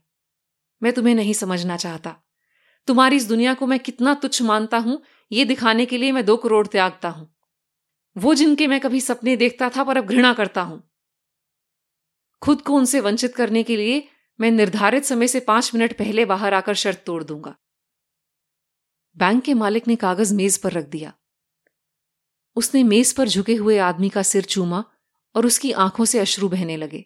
मैं 0.84 0.94
तुम्हें 0.94 1.16
नहीं 1.16 1.34
समझना 1.34 1.78
चाहता। 1.78 2.25
तुम्हारी 2.88 3.16
इस 3.16 3.28
दुनिया 3.28 3.54
को 3.54 3.68
मैं 3.68 3.80
कितना 3.80 4.14
तुच्छ 4.14 4.42
मानता 4.42 4.78
हूँ, 4.78 5.02
ये 5.32 5.46
दिखाने 5.46 5.86
के 5.86 5.98
लिए 5.98 6.12
मैं 6.12 6.26
दो 6.26 6.38
करोड़ 6.38 6.68
त्यागता 6.68 7.10
हूँ। 7.10 7.36
वो 8.18 8.34
जिनके 8.34 8.68
मैं 8.68 8.80
कभी 8.80 9.02
सपने 9.02 9.36
देखता 9.36 9.70
था 9.70 9.84
पर 9.84 9.98
अब 9.98 10.06
घृणा 10.06 10.34
करता 10.34 10.62
हूँ। 10.62 10.84
खुद 12.42 12.62
को 12.62 12.74
उनसे 12.74 13.00
वंचित 13.00 13.36
करने 13.36 13.64
के 13.64 13.78
लिए 13.78 14.08
मैं 14.40 14.52
निर्धारित 14.52 15.06
समय 15.06 15.28
से 15.28 15.40
पाँच 15.40 15.72
मिनट 15.76 15.98
पहले 15.98 16.26
बाहर 16.26 16.54
आकर 16.54 16.74
शर्त 16.74 17.04
तोड़ 17.06 17.24
दूँगा। 17.24 17.56
बैंक 19.18 19.44
के 19.44 19.54
मालिक 19.54 19.88
ने 19.88 19.96
कागज़ 19.96 20.34
मेज 20.36 20.58
पर 20.58 20.72
रख 20.72 20.86
दिया। 20.86 21.14
उसने 22.56 22.84
मेज 22.84 23.14
पर 23.14 23.28
झुके 23.28 23.56
हुए 23.56 23.78
आदमी 23.78 24.10
का 24.10 24.24
सिर 24.24 24.44
चूमा 24.44 24.84
और 25.36 25.46
उसकी 25.46 25.72
आँखों 25.72 26.06
से 26.06 26.20
अश्रु 26.20 26.50
बहने 26.50 26.78
लगे। 26.78 27.06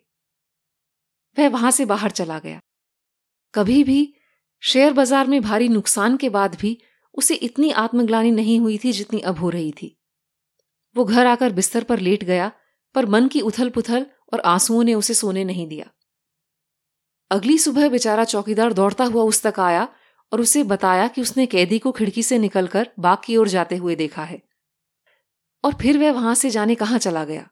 वह 1.38 1.50
वहाँ 1.50 1.72
से 1.72 1.86
बाहर 1.86 2.12
चला 2.12 2.40
गया। 2.40 2.60
कभी 3.54 3.84
भी 3.84 4.14
शेयर 4.64 4.94
बाज़ार 4.94 5.28
में 5.28 5.42
भारी 5.42 5.68
नुकसान 5.70 6.18
के 6.18 6.30
बाद 6.30 6.56
भी 6.56 6.78
उसे 7.16 7.36
इतनी 7.36 7.72
आत्मग्लानी 7.72 8.32
नहीं 8.32 8.60
हुई 8.60 8.78
थी 8.78 8.92
जितनी 8.92 9.20
अब 9.20 9.38
हो 9.38 9.50
रही 9.50 9.72
थी। 9.72 9.96
वो 10.96 11.06
घर 11.06 11.26
आकर 11.26 11.52
बिस्तर 11.52 11.84
पर 11.84 12.00
लेट 12.00 12.24
गया, 12.24 12.52
पर 12.96 13.06
मन 13.06 13.28
की 13.28 13.42
उथल 13.42 13.70
पुथल 13.70 14.06
और 14.34 14.40
आंसुओं 14.40 14.84
ने 14.84 14.94
उसे 14.94 15.14
सोने 15.14 15.44
नहीं 15.44 15.68
दिया। 15.68 15.90
अगली 17.32 17.58
सुबह 17.58 17.90
बेचारा 17.90 18.24
चौकीदार 18.24 18.74
दौड़ता 18.74 19.06
हुआ 19.06 19.24
उस 19.24 19.42
तक 19.44 19.60
आया 19.60 19.88
और 20.32 20.42
उसे 20.42 20.64
बताया 20.64 21.08
कि 21.08 21.22
उसने 21.22 21.46
कैदी 21.46 21.80
को 21.80 21.92
खिड़की 21.92 22.24
से 22.24 22.38
निकलकर 22.38 22.90
बाग 23.00 23.18
की 23.26 23.38
ओर 23.38 23.48
जाते 23.48 23.76
हुए 23.76 23.96
देखा 23.96 24.24
है। 24.24 24.42
और 25.64 25.74
फिर 25.74 25.98
वह 25.98 26.12
वहाँ 26.12 26.36
से 26.36 26.50
जाने 26.50 26.76
कहाँ 26.76 26.98
चला 27.00 27.24
गया? 27.26 27.50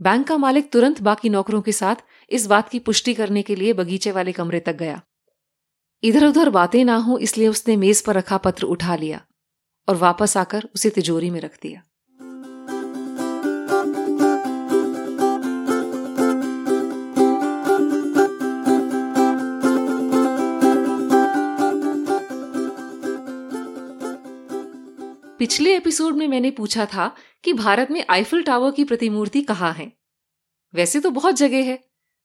बैंक 0.00 0.26
का 0.26 0.36
मालिक 0.36 0.70
तुरंत 0.72 1.00
बाकी 1.02 1.28
नौकरों 1.28 1.60
के 1.62 1.72
साथ 1.72 2.04
इस 2.30 2.46
बात 2.46 2.68
की 2.68 2.78
पुष्टि 2.78 3.14
करने 3.14 3.42
के 3.42 3.56
लिए 3.56 3.72
बगीचे 3.72 4.10
वाले 4.12 4.32
कमरे 4.32 4.60
तक 4.60 4.76
गया। 4.76 5.00
इधर 6.02 6.26
उधर 6.26 6.48
बातें 6.50 6.84
ना 6.84 6.96
हो, 6.96 7.18
इसलिए 7.18 7.48
उसने 7.48 7.76
मेज 7.76 8.00
पर 8.02 8.14
रखा 8.14 8.36
पत्र 8.36 8.66
उठा 8.66 8.96
लिया 8.96 9.20
और 9.88 9.96
वापस 9.96 10.36
आकर 10.36 10.68
उसे 10.74 10.90
तिजोरी 10.90 11.30
में 11.30 11.40
रख 11.40 11.58
दिया। 11.62 11.82
पिछले 25.38 25.76
एपिसोड 25.76 26.16
में 26.16 26.26
मैंने 26.28 26.50
पूछा 26.50 26.84
था 26.86 27.14
कि 27.44 27.52
भारत 27.52 27.90
में 27.90 28.04
आईफिल 28.10 28.42
टावर 28.42 28.70
की 28.70 28.84
प्रतिमूर्ति 28.84 29.42
कहाँ 29.42 29.72
है। 29.72 29.92
वैसे 30.74 31.00
तो 31.00 31.10
बहुत 31.10 31.34
जगह 31.34 31.64
है। 31.64 31.78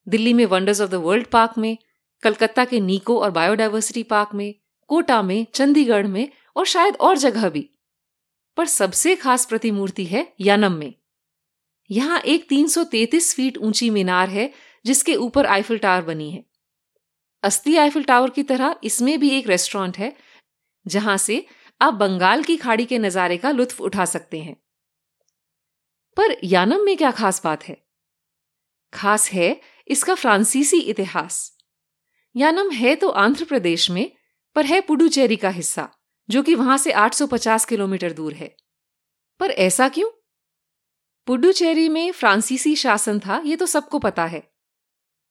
दिल्ली 0.07 0.33
में 0.33 0.45
wonders 0.45 0.81
of 0.81 0.89
the 0.89 0.95
world 0.95 1.27
park 1.27 1.57
में 1.57 1.77
कलकत्ता 2.23 2.65
के 2.65 2.79
नीको 2.79 3.21
और 3.21 3.31
बायोडाइवर्सिटी 3.31 4.03
पार्क 4.03 4.29
में, 4.33 4.55
कोटा 4.87 5.21
में, 5.21 5.47
चंडीगढ़ 5.53 6.07
में 6.07 6.29
और 6.55 6.65
शायद 6.65 6.95
और 6.95 7.17
जगह 7.17 7.49
भी। 7.49 7.69
पर 8.57 8.65
सबसे 8.65 9.15
खास 9.15 9.45
प्रतिमूर्ति 9.45 10.05
है 10.05 10.33
यानम 10.39 10.71
में। 10.71 10.93
यहाँ 11.91 12.19
एक 12.19 12.49
333 12.49 13.35
फीट 13.35 13.57
ऊँची 13.57 13.89
मीनार 13.89 14.29
है, 14.29 14.53
जिसके 14.85 15.15
ऊपर 15.15 15.45
आईफिल 15.45 15.77
टावर 15.77 16.01
बनी 16.01 16.31
है। 16.31 16.45
अस्थि 17.43 17.77
आईफिल 17.77 18.03
टावर 18.03 18.29
की 18.29 18.43
तरह 18.43 18.75
इसमें 18.83 19.19
भी 19.19 19.29
एक 19.29 19.47
रेस्टोरेंट 19.47 19.97
है, 19.97 20.17
जहाँ 20.87 21.17
से 21.17 21.45
आप 21.81 21.93
बंगाल 21.93 22.43
की 22.43 22.57
खाड़ी 22.57 22.85
के 22.85 22.99
नजारे 22.99 23.37
का 23.37 23.51
लुत्फ 23.51 23.81
उठा 23.81 24.05
सकते 24.05 24.39
हैं। 24.39 24.55
पर 26.17 26.37
यानम 26.43 26.85
में 26.85 26.97
क्या 26.97 27.11
खास 27.11 27.43
बात 27.43 27.63
है? 27.63 27.87
खास 28.93 29.31
है 29.31 29.61
इसका 29.87 30.15
फ्रांसीसी 30.15 30.79
इतिहास। 30.79 31.60
यानम 32.35 32.71
है 32.71 32.95
तो 32.95 33.09
आंध्र 33.09 33.45
प्रदेश 33.45 33.89
में, 33.89 34.11
पर 34.55 34.65
है 34.65 34.81
पुडुचेरी 34.81 35.35
का 35.35 35.49
हिस्सा, 35.49 35.89
जो 36.29 36.43
कि 36.43 36.55
वहाँ 36.55 36.77
से 36.77 36.91
850 36.91 37.65
किलोमीटर 37.65 38.13
दूर 38.13 38.33
है। 38.33 38.55
पर 39.39 39.51
ऐसा 39.51 39.89
क्यों? 39.89 40.09
पुडुचेरी 41.27 41.89
में 41.89 42.11
फ्रांसीसी 42.11 42.75
शासन 42.75 43.19
था, 43.19 43.41
ये 43.45 43.55
तो 43.55 43.65
सबको 43.65 43.99
पता 43.99 44.25
है। 44.25 44.51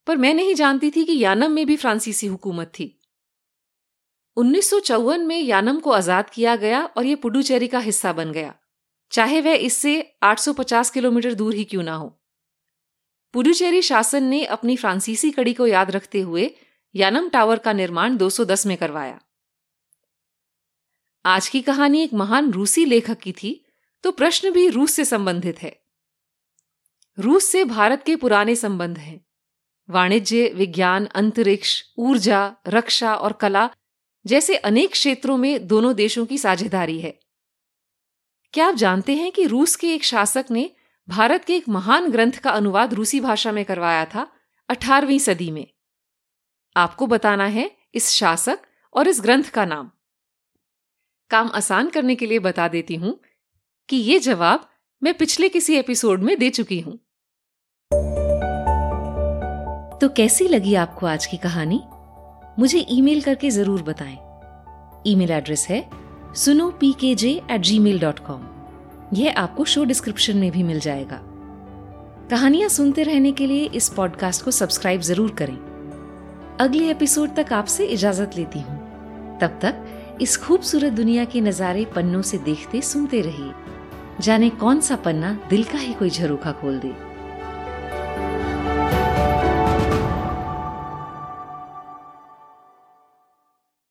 पर 0.06 0.16
मैं 0.16 0.34
नहीं 0.34 0.54
जानती 0.54 0.90
थी 0.90 1.04
कि 1.04 1.18
यानम 1.18 1.50
में 1.50 1.66
भी 1.66 1.76
फ्रांसीसी 1.76 2.26
हुकूमत 2.26 2.66
थी। 2.66 3.00
उन्नीस 4.36 4.70
सौ 4.70 4.80
चौवन 4.80 5.20
में 5.20 5.38
यानम 5.38 5.80
को 5.80 5.90
आज़ाद 5.90 6.30
किया 6.30 6.56
गया 6.56 6.84
और 6.84 7.04
यह 7.04 7.16
पुडुचेरी 7.16 7.68
का 7.68 7.78
हिस्सा 7.78 8.12
बन 8.12 8.32
गया। 8.32 8.54
चाहे 9.10 9.40
वह 9.40 9.52
इससे 9.52 10.16
850 10.22 10.90
किलोमीटर 10.90 11.34
दूर 11.34 11.54
ही 11.54 11.64
क्यों 11.64 11.82
ना 11.82 11.94
हो। 11.94 12.22
पुडुचेरी 13.32 13.82
शासन 13.82 14.24
ने 14.24 14.44
अपनी 14.44 14.76
फ्रांसीसी 14.76 15.30
कड़ी 15.30 15.54
को 15.54 15.66
याद 15.66 15.90
रखते 15.90 16.20
हुए 16.20 16.50
यानम 16.94 17.28
टावर 17.28 17.58
का 17.58 17.72
निर्माण 17.72 18.16
210 18.16 18.66
में 18.66 18.76
करवाया। 18.76 19.20
आज 21.24 21.48
की 21.48 21.62
कहानी 21.62 22.02
एक 22.02 22.12
महान 22.12 22.50
रूसी 22.52 22.84
लेखक 22.84 23.18
की 23.18 23.32
थी 23.32 23.66
तो 24.04 24.12
प्रश्न 24.12 24.50
भी 24.50 24.68
रूस 24.68 24.92
से 24.92 25.04
संबंधित 25.04 25.62
है। 25.62 25.80
रूस 27.18 27.44
से 27.44 27.64
भारत 27.64 28.02
के 28.06 28.16
पुराने 28.16 28.56
संबंध 28.56 28.98
हैं। 28.98 29.26
वाणिज्य, 29.90 30.48
विज्ञान, 30.48 31.06
अंतरिक्ष, 31.06 31.82
ऊर्जा, 31.98 32.56
रक्षा 32.68 33.14
और 33.14 33.32
कला 33.32 33.70
जैसे 34.26 34.56
अनेक 34.56 34.90
क्षेत्रों 34.90 35.36
में 35.36 35.66
दोनों 35.66 35.94
देशों 35.94 36.26
की 36.26 36.38
साझेदारी 36.38 37.00
है। 37.00 37.20
क्या 38.52 38.68
आप 38.68 38.74
जानते 38.74 39.14
हैं 39.14 39.32
कि 39.32 39.46
रूस 39.46 39.76
के 39.76 39.94
एक 39.94 40.04
शासक 40.04 40.44
ने 40.50 40.70
भारत 41.08 41.44
के 41.44 41.56
एक 41.56 41.68
महान 41.68 42.10
ग्रंथ 42.10 42.32
का 42.32 42.50
अनुवाद 42.50 42.94
रूसी 42.94 43.20
भाषा 43.20 43.52
में 43.52 43.64
करवाया 43.64 44.04
था 44.04 44.32
18वीं 44.68 45.18
सदी 45.18 45.50
में? 45.50 45.66
आपको 46.76 47.06
बताना 47.06 47.44
है 47.44 47.70
इस 47.94 48.10
शासक 48.10 48.58
और 48.94 49.08
इस 49.08 49.20
ग्रंथ 49.20 49.44
का 49.44 49.64
नाम। 49.64 49.90
काम 51.30 51.50
आसान 51.54 51.88
करने 51.90 52.14
के 52.14 52.26
लिए 52.26 52.38
बता 52.38 52.68
देती 52.68 52.94
हूँ 52.94 53.18
कि 53.88 53.96
ये 53.96 54.18
जवाब 54.18 54.68
मैं 55.02 55.14
पिछले 55.14 55.48
किसी 55.48 55.76
एपिसोड 55.76 56.22
में 56.22 56.38
दे 56.38 56.50
चुकी 56.50 56.80
हूँ। 56.80 56.96
तो 60.00 60.08
कैसी 60.08 60.48
लगी 60.48 60.74
आपको 60.74 61.06
आज 61.06 61.26
की 61.26 61.36
कहानी? 61.36 61.80
मुझे 62.58 62.86
ईमेल 62.90 63.22
करके 63.22 63.50
ज़रूर 63.50 63.82
बताएँ। 63.82 64.18
ईमेल 65.06 65.30
एड्रेस 65.30 65.66
है 65.70 65.88
सुनो 66.34 66.70
P 66.70 66.92
K 66.92 67.14
J 67.14 67.30
at 67.50 67.60
gmail 67.78 68.00
dot 68.00 68.18
com 68.18 68.46
यह 69.14 69.34
आपको 69.38 69.64
शो 69.64 69.84
डिस्क्रिप्शन 69.84 70.36
में 70.36 70.50
भी 70.50 70.62
मिल 70.62 70.80
जाएगा। 70.80 71.20
कहानियाँ 72.30 72.68
सुनते 72.68 73.02
रहने 73.02 73.32
के 73.32 73.46
लिए 73.46 73.66
इस 73.66 73.88
पॉडकास्ट 73.88 74.44
को 74.44 74.50
सब्सक्राइब 74.50 75.00
ज़रूर 75.00 75.34
करें। 75.34 75.69
अगले 76.60 76.90
एपिसोड 76.90 77.34
तक 77.34 77.52
आपसे 77.52 77.84
इजाज़त 77.84 78.30
लेती 78.36 78.60
हूँ। 78.60 78.78
तब 79.38 79.58
तक 79.62 80.18
इस 80.20 80.36
खूबसूरत 80.36 80.92
दुनिया 80.92 81.24
के 81.24 81.40
नजारे 81.40 81.84
पन्नों 81.84 82.22
से 82.22 82.38
देखते 82.38 82.80
सुनते 82.80 83.20
रहिए। 83.20 83.52
जाने 84.20 84.50
कौन 84.50 84.80
सा 84.80 84.96
पन्ना 84.96 85.40
दिल 85.50 85.64
का 85.64 85.78
ही 85.78 85.94
कोई 85.94 86.10
झरोखा 86.10 86.52
खोल 86.52 86.78
दे। 86.78 87.09